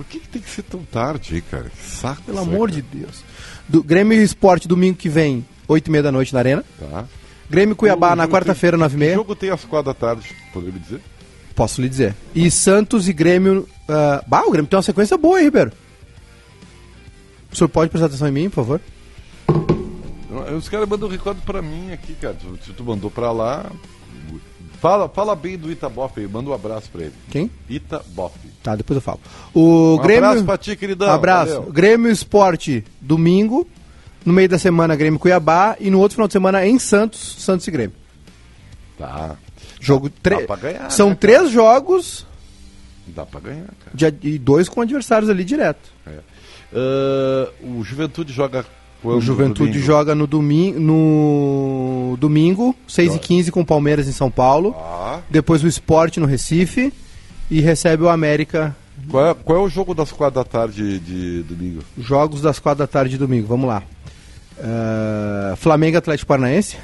[0.00, 1.64] Por que, que, tem que ser tão tarde, cara?
[1.64, 2.22] Que saco.
[2.22, 3.22] Pelo amor de Deus.
[3.68, 6.64] Do Grêmio Esporte, domingo que vem, 8 e meia da noite na Arena.
[6.78, 7.04] Tá.
[7.50, 9.12] Grêmio Cuiabá o na quarta-feira, 9 e meia.
[9.12, 11.02] O jogo tem às 4 da tarde, poderia me dizer?
[11.54, 12.16] Posso lhe dizer.
[12.34, 13.68] E Santos e Grêmio.
[13.86, 14.26] Uh...
[14.26, 15.72] Bah, o Grêmio tem uma sequência boa, hein, Ribeiro?
[17.52, 18.80] O senhor pode prestar atenção em mim, por favor?
[20.56, 22.36] Os caras mandam um recado pra mim aqui, cara.
[22.64, 23.70] Se tu mandou pra lá.
[24.80, 27.12] Fala, fala bem do Itabof aí, manda um abraço pra ele.
[27.30, 27.50] Quem?
[27.68, 28.34] Itabof.
[28.62, 29.20] Tá, depois eu falo.
[29.52, 30.24] O um Grêmio...
[30.24, 31.10] abraço pra ti, queridão.
[31.10, 31.54] Abraço.
[31.56, 31.72] Valeu.
[31.72, 33.68] Grêmio Esporte, domingo.
[34.24, 35.76] No meio da semana, Grêmio Cuiabá.
[35.78, 37.94] E no outro final de semana, em Santos, Santos e Grêmio.
[38.96, 39.36] Tá.
[39.78, 40.46] Jogo tre...
[40.60, 42.26] ganhar, São né, três jogos.
[43.06, 44.12] Dá pra ganhar, cara.
[44.12, 45.90] De, e dois com adversários ali direto.
[46.06, 46.20] É.
[46.72, 48.64] Uh, o Juventude joga
[49.02, 49.86] quando o Juventude domingo?
[49.86, 54.74] joga no, domingo, no domingo, 6h15 com o Palmeiras em São Paulo.
[54.78, 55.20] Ah.
[55.28, 56.92] Depois o Esporte no Recife.
[57.50, 58.76] E recebe o América.
[59.08, 61.82] Qual é, qual é o jogo das quatro da tarde de, domingo?
[61.98, 63.82] Jogos das quatro da tarde de domingo, vamos lá.
[64.56, 66.76] Uh, Flamengo Atlético Paranaense.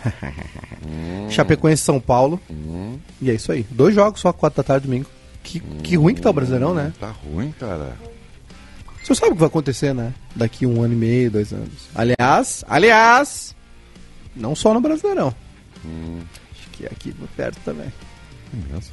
[0.85, 1.31] hum.
[1.31, 2.41] Chapecoense São Paulo.
[2.51, 2.99] Hum.
[3.21, 3.65] E é isso aí.
[3.71, 5.07] Dois jogos só quatro da tarde domingo.
[5.45, 5.79] Que, hum.
[5.83, 6.93] que ruim que tá o Brasileirão, né?
[6.99, 7.97] Tá ruim, cara.
[9.07, 10.13] Você sabe o que vai acontecer, né?
[10.35, 11.89] Daqui um ano e meio, dois anos.
[11.95, 13.55] Aliás, aliás,
[14.35, 15.33] não só no Brasileirão.
[15.85, 16.19] Hum.
[16.53, 17.87] Acho que aqui no perto também.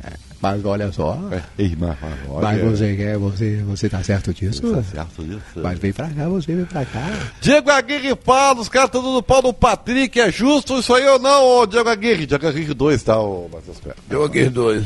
[0.04, 1.18] É, mas olha só.
[1.32, 1.98] É, irmã,
[2.40, 4.62] mas você quer, você, você tá certo disso?
[4.72, 5.42] Tá certo disso.
[5.56, 7.10] Mas vem pra cá, você vem pra cá.
[7.42, 11.18] Diego Aguirre fala, os caras estão dando pau no Patrick, é justo isso aí ou
[11.18, 12.28] não, ô Diego Aguirre?
[12.28, 14.86] Diego Aguirre 2, tá, ô Matheus Diego Aguirre 2.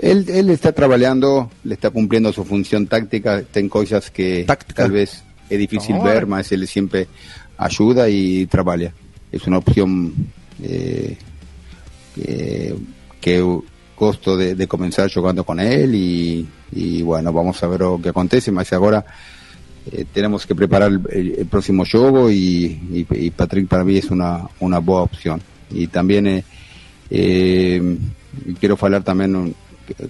[0.00, 4.82] Él, él está trabajando, le está cumpliendo su función táctica, ten cosas que táctica.
[4.82, 7.06] tal vez es difícil ver, más él siempre
[7.56, 8.92] ayuda y trabaja.
[9.32, 10.12] Es una opción
[10.62, 11.16] eh,
[12.14, 12.74] que,
[13.20, 13.60] que
[13.96, 18.10] gosto de, de, comenzar jugando con él y, y, bueno, vamos a ver lo que
[18.10, 19.04] acontece, más ahora
[19.90, 24.10] eh, tenemos que preparar el, el próximo juego y, y, y, Patrick para mí es
[24.10, 25.40] una, una buena opción.
[25.70, 26.44] Y también eh,
[27.10, 27.96] eh
[28.60, 29.54] quiero hablar también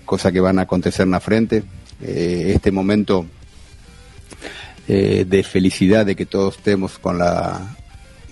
[0.05, 1.63] cosas que van a acontecer en la frente.
[2.01, 3.27] Eh, este momento
[4.89, 7.77] eh, de felicidad de que todos estemos con la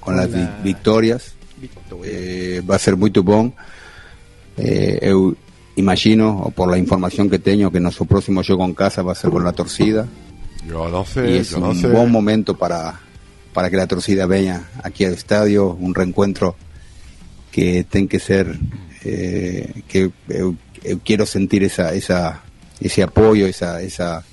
[0.00, 1.34] con las vi victorias
[2.04, 3.10] eh, va a ser muy.
[4.56, 5.36] Eh, eu
[5.76, 9.14] imagino, o por la información que tengo, que nuestro próximo juego en casa va a
[9.14, 10.06] ser con la torcida.
[10.68, 11.88] Yo no sé, y es yo no un sé.
[11.88, 13.00] buen momento para,
[13.52, 16.56] para que la torcida venga aquí al estadio, un reencuentro
[17.50, 18.56] que tiene que ser,
[19.04, 22.42] eh, que eu eh, quiero sentir esa, esa,
[22.80, 24.24] ese apoyo, esa, esa,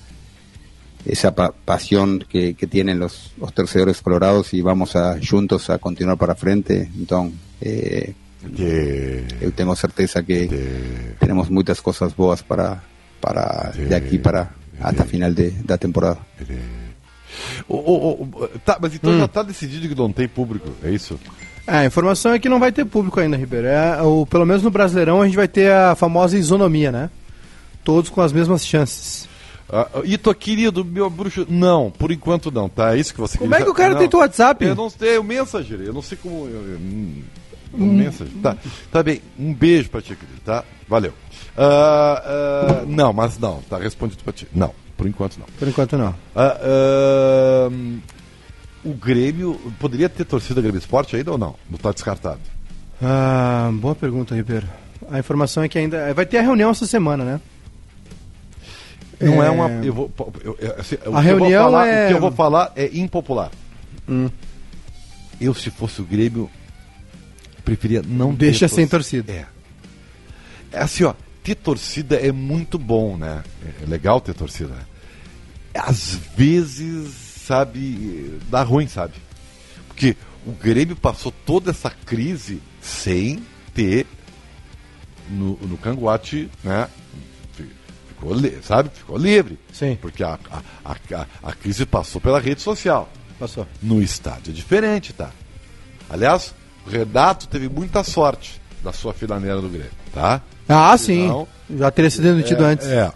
[1.05, 6.17] esa pa pasión que, que, tienen los, los colorados y vamos a juntos a continuar
[6.17, 6.89] para frente.
[6.95, 8.13] Entonces, eh,
[8.55, 9.39] yeah.
[9.41, 11.15] yo tengo certeza que yeah.
[11.19, 12.83] tenemos muchas cosas boas para,
[13.19, 13.89] para yeah.
[13.89, 16.19] de aqui para hasta final de, da temporada.
[17.67, 19.19] Oh, oh, oh, tá, mas então hum.
[19.19, 21.19] já está decidido que não tem público, é isso?
[21.71, 23.67] É, a informação é que não vai ter público ainda, Ribeiro.
[23.67, 27.09] É, o, pelo menos no Brasileirão a gente vai ter a famosa isonomia, né?
[27.83, 29.27] todos com as mesmas chances.
[29.67, 31.47] Ah, Ito, querido, meu bruxo.
[31.49, 32.95] Não, por enquanto não, tá?
[32.95, 34.63] É isso que você Como é que o cara tem teu WhatsApp?
[34.65, 36.47] Eu não sei, é o Messenger, eu não sei como.
[36.47, 37.23] eu- eu- hum,
[37.73, 38.33] o Messenger.
[38.43, 38.57] Tá,
[38.91, 40.63] tá bem, um beijo pra ti, querido, tá?
[40.87, 41.13] Valeu.
[41.57, 44.47] Ah, ah, não, mas não, tá respondido pra ti.
[44.53, 45.45] Não, por enquanto não.
[45.57, 46.13] Por enquanto não.
[46.35, 47.69] Ah, ah,
[48.83, 49.59] o Grêmio.
[49.79, 51.55] Poderia ter torcida Grêmio Esporte ainda ou não?
[51.69, 52.39] Não tá descartado.
[53.01, 54.67] Ah, boa pergunta, Ribeiro.
[55.09, 56.13] A informação é que ainda.
[56.13, 57.41] Vai ter a reunião essa semana, né?
[59.19, 59.49] Não é, É.
[59.49, 59.69] uma.
[59.85, 60.11] Eu vou,
[60.43, 63.51] eu- eu- assim, vou reunião falar- é- O que eu vou falar é impopular.
[64.09, 64.29] Hum.
[65.39, 66.49] Eu, se fosse o Grêmio,
[67.63, 69.31] preferia não ter Deixa sem torcida.
[69.31, 69.45] É.
[70.71, 71.13] É assim, ó.
[71.43, 73.43] Ter torcida é muito bom, né?
[73.81, 74.73] É legal ter torcida.
[75.73, 79.13] Às vezes, sabe, dá ruim, sabe?
[79.89, 83.43] Porque o Grêmio passou toda essa crise sem
[83.73, 84.07] ter
[85.29, 86.87] no, no Canguate, né?
[88.07, 88.33] Ficou,
[88.63, 88.89] sabe?
[88.93, 89.59] Ficou livre.
[89.73, 89.97] Sim.
[90.01, 90.61] Porque a, a,
[90.93, 93.11] a, a crise passou pela rede social.
[93.37, 93.67] Passou.
[93.83, 95.29] No estádio é diferente, tá?
[96.09, 96.55] Aliás,
[96.87, 100.41] o Renato teve muita sorte da sua filaneira do Grêmio, tá?
[100.69, 101.27] Ah, sim.
[101.27, 101.45] Não.
[101.77, 102.87] Já teria sido demitido antes.
[102.87, 103.11] É.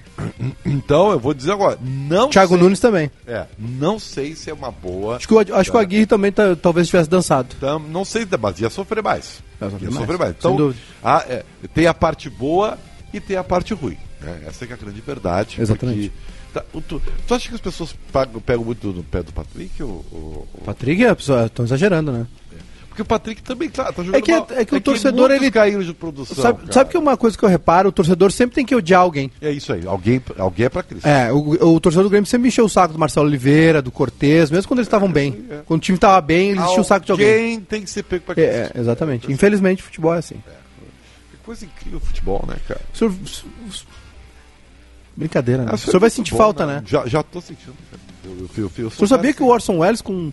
[0.66, 3.12] Então, eu vou dizer agora, não Thiago sei, Nunes também.
[3.28, 5.18] É, não sei se é uma boa.
[5.18, 7.50] Acho que, o- acho que o Aguirre também tá- talvez tivesse dançado.
[7.58, 9.42] Então, não sei, mas ia sofrer mais.
[9.62, 10.32] Ia sofrer Ia mais, sofrer mais.
[10.32, 10.80] sem Então, dúvida.
[11.04, 11.44] a- é,
[11.74, 12.78] tem a parte boa
[13.14, 13.98] e tem a parte ruim.
[14.22, 14.42] né?
[14.48, 15.58] Essa é é a grande verdade.
[15.62, 16.12] Exatamente.
[16.54, 19.84] tá, tu, tu acha que as pessoas pagam- pegam muito no pé do Patrick?
[19.84, 22.26] Ou, ou- Patrick, estão exagerando, né?
[22.96, 24.48] Porque o Patrick também, claro, tá jogando É que- mal.
[24.52, 26.42] é que o torcedor, muitos ele- caíram de produção.
[26.42, 26.72] Sabe, cara.
[26.72, 27.90] sabe que uma coisa que eu reparo?
[27.90, 29.30] O torcedor sempre tem que odiar alguém.
[29.42, 31.06] É isso aí, alguém, alguém é pra Cristo.
[31.06, 34.50] É, o, o torcedor do Grêmio sempre encheu o saco do Marcelo Oliveira, do Cortez,
[34.50, 35.46] mesmo quando eles estavam bem.
[35.50, 35.60] é.
[35.66, 37.28] Quando o time estava bem, eles enchiam o saco de alguém.
[37.28, 38.50] Alguém tem que ser pego pra Cristo.
[38.50, 39.30] É, é, exatamente.
[39.30, 40.36] Infelizmente, futebol é assim.
[40.36, 42.80] Que coisa incrível o futebol, né, cara?
[42.94, 43.14] O senhor-
[45.18, 45.70] Brincadeira, né?
[45.72, 46.84] Ah, o senhor vai sentir bom, falta, né?
[46.86, 47.74] Já, já tô sentindo.
[47.92, 48.02] cara.
[48.26, 50.32] Eu, eu, eu, eu O senhor sabia que o Orson Welles, com,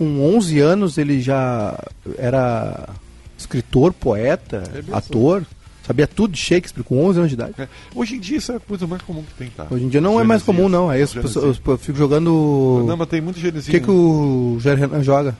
[0.00, 1.78] com 11 anos, ele já
[2.16, 2.88] era
[3.36, 5.44] escritor, poeta, É ator?
[5.86, 7.54] Sabia tudo de Shakespeare com 11 anos de idade?
[7.58, 9.66] É, Hoje em dia isso é a coisa mais comum que tem, tá?
[9.70, 10.88] Hoje em dia não é mais comum, não.
[10.88, 12.82] Aí as pessoas, eu fico jogando.
[12.86, 13.78] Não, mas tem muito O genezinho.
[13.78, 15.36] que, que o Jair Renan joga?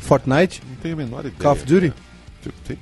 [0.00, 0.62] Fortnite?
[0.66, 1.34] Não tenho a menor ideia.
[1.38, 1.92] Call of Duty?
[2.66, 2.78] Tem-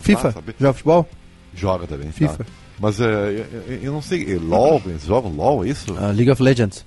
[0.00, 0.32] FIFA?
[0.32, 0.54] saber.
[0.58, 1.08] Joga futebol?
[1.54, 2.06] Joga também.
[2.08, 2.12] tá?
[2.12, 2.46] FIFA.
[2.80, 4.32] Mas é, eu, eu- eu não sei.
[4.32, 5.94] é LOL, eles jogam LOL, é isso?
[5.98, 6.84] Ah, League of Legends.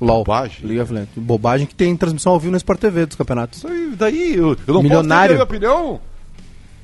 [0.00, 0.18] LOL.
[0.24, 0.58] bobagem.
[0.66, 1.12] League of Legends.
[1.16, 3.58] Bobagem que tem transmissão ao vivo no Sport TV dos campeonatos.
[3.58, 5.36] Isso aí, daí eu, eu não Milionário.
[5.36, 6.00] posso ter minha opinião.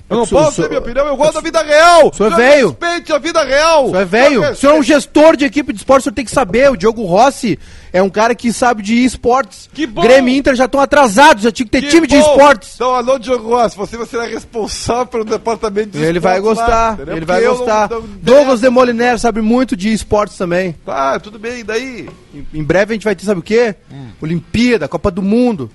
[0.09, 2.11] Eu não posso ter minha opinião, eu gosto da vida real.
[2.12, 2.68] O senhor é velho.
[2.68, 3.86] Respeite a vida real.
[3.86, 4.50] O senhor é velho.
[4.52, 6.70] O senhor é um gestor de equipe de esporte, o senhor tem que saber.
[6.70, 7.59] O Diogo Rossi
[7.92, 9.68] é um cara que sabe de esportes.
[9.74, 10.02] Que bom.
[10.02, 12.20] Grêmio e Inter já estão atrasados, já tinha que ter Que time de bom.
[12.30, 12.72] esportes.
[12.76, 16.66] Então, alô, Diogo Rossi, você vai ser responsável pelo departamento de Ele vai esportes lá,
[16.66, 17.16] gostar, entendeu?
[17.16, 17.90] ele Porque vai eu não- gostar.
[17.90, 20.72] não- Douglas de Moliner sabe muito de esportes também.
[20.86, 22.09] Tá, tudo bem, e daí?
[22.32, 23.74] Em- Em breve a gente vai ter, sabe o quê?
[23.90, 24.09] Hum.
[24.22, 25.68] Olimpíada, Copa do Mundo.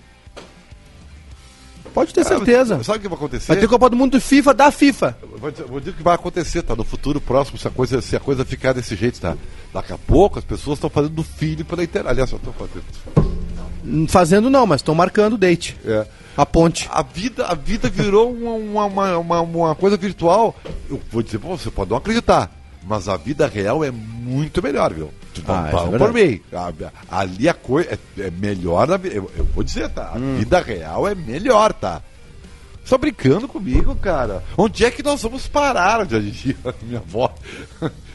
[1.94, 2.84] Pode ter certeza.
[2.84, 3.48] Sabe o que vai acontecer?
[3.48, 5.18] Vai ter Copa do Mundo do FIFA da FIFA.
[5.22, 6.76] Eu Vou dizer, vou dizer o que vai acontecer, tá?
[6.76, 9.36] No futuro próximo, se a coisa, se a coisa ficar desse jeito, tá?
[9.74, 12.10] Daqui a pouco as pessoas estão fazendo do filho pela internet.
[12.12, 12.84] Aliás, só estão fazendo.
[13.84, 15.76] Hum, Fazendo não, mas estão marcando o date.
[15.86, 16.06] É.
[16.38, 16.88] A ponte.
[16.92, 20.56] A vida, a vida virou uma, uma, uma, uma, uma coisa virtual.
[20.90, 22.50] Eu vou dizer pra você, pode não acreditar.
[22.88, 25.12] Mas a vida real é muito melhor, viu?
[25.48, 26.42] Ah, é por mim.
[26.52, 28.88] A- Ali a coisa é, é melhor.
[28.88, 30.12] na Eu, eu vou dizer, tá?
[30.14, 30.38] A Hum.
[30.40, 32.02] vida real é melhor, tá?
[32.84, 34.44] Só brincando comigo, cara.
[34.58, 36.06] Onde é que nós vamos parar?
[36.10, 37.34] Já dizia minha avó.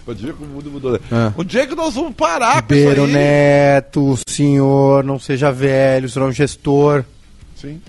[0.06, 0.92] Onde é que o mundo mudou?
[0.92, 0.98] né?
[1.10, 1.32] Ah.
[1.36, 3.06] Onde é que nós vamos parar Ribeiro?
[3.06, 7.04] Neto, senhor, não seja velho, será um gestor.
[7.54, 7.80] Sim.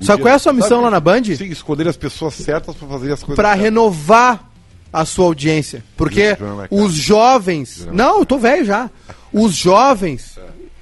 [0.00, 1.24] Sabe qual é a sua missão lá na Band?
[1.24, 3.64] Sim, escolher as pessoas certas pra fazer as coisas Pra certas.
[3.64, 4.50] renovar
[5.00, 5.84] a sua audiência.
[5.96, 6.38] Porque é
[6.70, 7.86] os jovens.
[7.92, 8.90] Não, eu tô velho já.
[9.32, 10.38] Os jovens.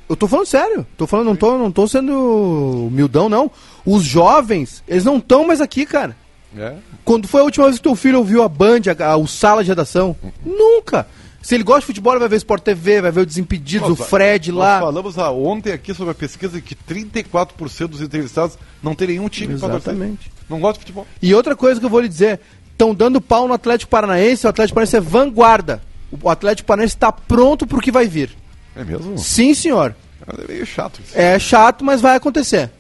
[0.09, 0.87] Eu tô falando sério.
[0.97, 3.51] Tô falando, não tô, não tô sendo humildão, não.
[3.87, 6.17] Os jovens, eles não estão mais aqui, cara.
[6.57, 6.75] É.
[7.05, 9.63] Quando foi a última vez que teu filho ouviu a Band, a, a- o Sala
[9.65, 10.15] de Redação?
[10.45, 11.07] Nunca.
[11.41, 13.97] Se ele gosta de futebol, ele vai ver Sport TV, vai ver o Desimpedidos, o
[13.99, 14.81] Nós- Fred nós lá.
[14.81, 19.55] falamos ah, ontem aqui sobre a pesquisa que 34% dos entrevistados não tem nenhum time.
[19.55, 20.31] Exatamente.
[20.49, 21.07] Não gosta de futebol.
[21.23, 22.39] E outra coisa que eu vou lhe dizer:
[22.83, 25.83] estão dando pau no Atlético Paranaense, o Atlético Paranaense é vanguarda.
[26.21, 28.31] O Atlético Paranaense está pronto pro que vai vir.
[28.77, 29.17] É mesmo?
[29.19, 29.95] Sim, senhor.
[30.27, 31.19] É meio chato isso.
[31.19, 32.71] É chato, mas vai acontecer.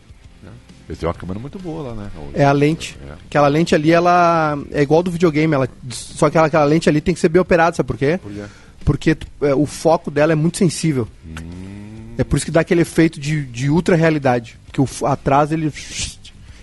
[0.88, 2.10] Eles têm uma câmera muito boa lá, né?
[2.34, 2.98] É a lente.
[3.08, 3.12] É.
[3.26, 5.54] Aquela lente ali, ela é igual do videogame.
[5.54, 8.18] Ela, só que ela- aquela lente ali tem que ser bem operada, sabe por quê?
[8.22, 8.42] Por quê?
[8.84, 11.08] Porque é, o foco dela é muito sensível.
[12.18, 14.58] É por isso que dá aquele efeito de, de ultra realidade.
[14.72, 15.72] Que o atrás ele.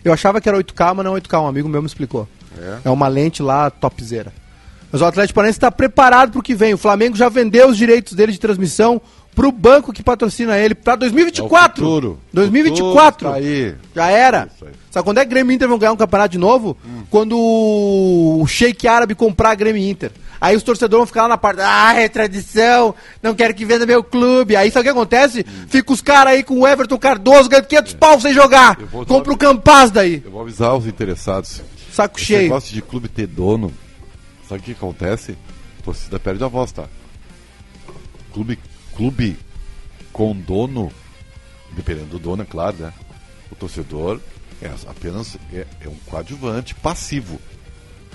[0.04, 1.42] Eu achava que era 8K, mas não é 8K.
[1.42, 2.28] Um amigo meu me explicou.
[2.60, 2.80] É.
[2.86, 4.34] É uma lente lá topzera.
[4.91, 6.74] Mas o Atlético Paranaense está preparado para o que vem.
[6.74, 8.99] O Flamengo já vendeu os direitos dele de transmissão
[9.36, 11.84] pro banco que patrocina ele para 2024.
[11.84, 12.20] É o futuro.
[12.34, 13.30] 2024.
[13.30, 13.76] Futuro tá aí.
[13.95, 14.49] Já era.
[14.62, 14.70] Aí.
[14.89, 16.76] Sabe quando é que Grêmio e Inter vão ganhar um campeonato de novo?
[17.10, 20.12] Quando o Sheik Árabe comprar a Grêmio e Inter.
[20.42, 23.86] Aí os torcedores vão ficar lá na parte, ah, é tradição, não quero que venda
[23.86, 24.56] meu clube.
[24.56, 25.46] Aí sabe o que acontece?
[25.68, 28.78] Fica os caras aí com o Everton Cardoso ganhando 500 pau sem jogar.
[29.08, 30.22] Compra o Campaz daí.
[30.24, 31.62] Eu vou avisar os interessados.
[31.92, 32.44] Saco Esse cheio.
[32.44, 33.74] negócio de clube ter dono,
[34.48, 35.36] sabe o que acontece?
[35.80, 36.86] A torcida perde a voz, tá?
[38.32, 38.58] Clube,
[38.96, 39.38] clube
[40.14, 40.92] com dono,
[41.72, 42.94] dependendo do dono, é claro, né?
[43.52, 44.22] O torcedor
[44.62, 47.40] é apenas é, é um coadjuvante passivo.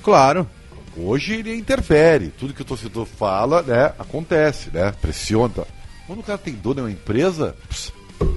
[0.03, 0.49] Claro.
[0.97, 4.93] Hoje ele interfere, tudo que o torcedor fala, né, acontece, né?
[5.01, 5.53] Pressiona.
[5.55, 5.65] tá?
[6.07, 8.35] Quando o cara tem dono, é uma empresa, pss, o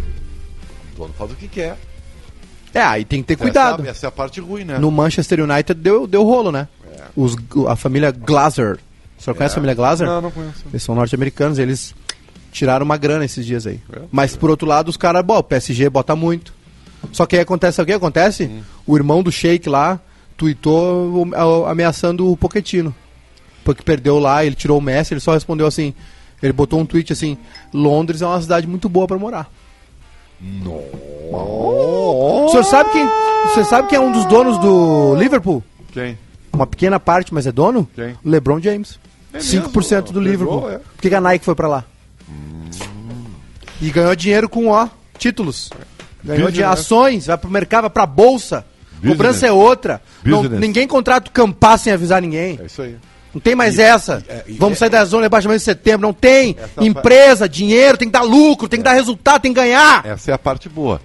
[0.96, 1.78] dono faz o que quer.
[2.74, 3.82] É, aí tem que ter cuidado.
[3.82, 4.78] Essa, essa é a parte ruim, né?
[4.78, 6.68] No Manchester United deu, deu rolo, né?
[7.16, 7.36] Os,
[7.68, 8.80] a família Glazer.
[9.18, 10.08] O senhor conhece a família Glazer?
[10.08, 10.64] Não, não conheço.
[10.72, 11.96] Eles são norte-americanos, eles
[12.52, 13.80] tiraram uma grana esses dias aí.
[13.92, 14.02] É?
[14.12, 16.54] Mas por outro lado, os caras, bom, o PSG bota muito.
[17.12, 18.46] Só que aí acontece, o que acontece?
[18.46, 18.62] Hum.
[18.86, 20.00] O irmão do Sheik lá
[20.38, 21.28] tweetou
[21.68, 22.94] ameaçando o Pochettino.
[23.66, 25.94] Porque perdeu lá, ele tirou o Messi, ele só respondeu assim.
[26.42, 27.38] Ele botou um tweet assim:
[27.74, 29.50] Londres é uma cidade muito boa pra morar.
[31.32, 35.64] O senhor sabe quem, o senhor sabe quem é um dos donos do Liverpool?
[35.92, 36.18] Quem?
[36.54, 37.88] Uma pequena parte, mas é dono?
[37.96, 38.16] Quem?
[38.24, 39.00] LeBron James.
[39.34, 40.46] É 5% do mesmo?
[40.46, 40.70] Pegou, Liverpool.
[40.70, 40.78] é.
[40.80, 41.84] Por que a Nike foi pra lá?
[43.82, 45.70] E ganhou dinheiro com, ó, títulos.
[46.24, 46.68] Ganhou Business, de né?
[46.68, 48.66] ações, vai pro mercado, vai pra bolsa.
[48.98, 49.12] Business.
[49.18, 50.02] Cobrança é outra.
[50.24, 52.60] Não- ninguém contrata o Campar sem avisar ninguém.
[52.62, 52.96] É isso aí.
[53.34, 54.24] Não tem mais essa.
[54.28, 56.08] é, e Vamos é- sair da zona de rebaixamento em setembro.
[56.08, 56.56] Não tem.
[56.82, 60.06] Empresa, dinheiro, tem que dar lucro, tem que dar resultado, tem que ganhar.
[60.06, 61.00] Essa é a parte boa.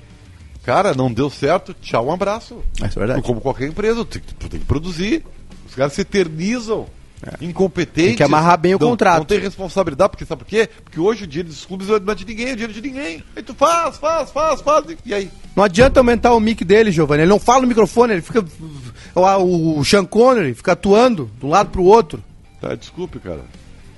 [0.65, 2.59] Cara, não deu certo, tchau, um abraço.
[2.77, 3.23] Isso é verdade.
[3.23, 5.25] Como qualquer empresa, tu, tu tem que produzir.
[5.69, 6.87] Os caras se eternizam.
[7.25, 7.37] É.
[7.85, 9.19] Tem que amarrar bem o não, contrato.
[9.19, 10.69] Não tem responsabilidade, porque sabe por quê?
[10.83, 13.23] Porque hoje o dinheiro dos clubes não é de ninguém, é o dinheiro de ninguém.
[13.37, 14.85] Aí tu faz, faz, faz, faz.
[15.07, 15.31] E aí?
[15.55, 17.23] Não adianta aumentar o mic dele, Giovanni.
[17.23, 18.45] Ele não fala no microfone, ele fica.
[19.15, 22.23] O, o Sean Connery fica atuando de um lado pro outro.
[22.61, 23.45] Tá, desculpe, cara.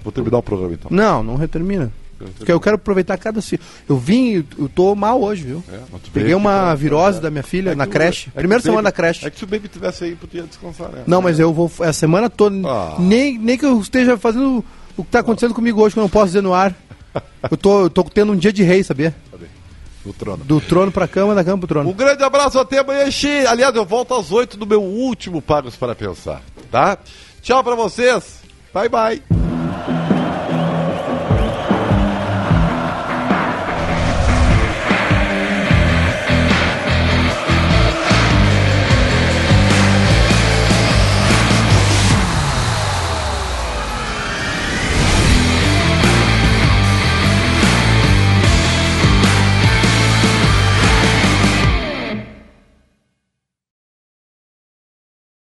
[0.02, 0.90] Vou terminar o programa então.
[0.90, 1.90] Não, não retermina.
[2.36, 3.40] Porque eu quero aproveitar cada.
[3.88, 5.64] Eu vim, eu tô mal hoje, viu?
[5.70, 5.78] É,
[6.12, 7.22] Peguei uma aqui, virose né?
[7.22, 8.28] da minha filha É na o- creche.
[8.28, 9.26] é que Primeira o semana baby- da creche.
[9.26, 11.02] É que se o baby tivesse aí, podia descansar, né?
[11.06, 11.70] Não, mas eu vou.
[11.80, 12.56] A semana toda.
[12.68, 12.96] Ah.
[12.98, 14.64] Nem, nem que eu esteja fazendo
[14.96, 16.74] o que tá acontecendo comigo hoje, que eu não posso dizer no ar.
[17.50, 19.14] Eu tô, eu tô tendo um dia de rei, sabia?
[20.04, 20.44] No trono.
[20.44, 21.88] Do trono pra cama, da cama pro trono.
[21.90, 23.46] Um grande abraço, até amanhã, Xi.
[23.46, 26.98] Aliás, eu volto às 8 no meu último Pagos para Pensar, tá?
[27.40, 28.40] Tchau pra vocês.
[28.72, 29.33] Bye, bye.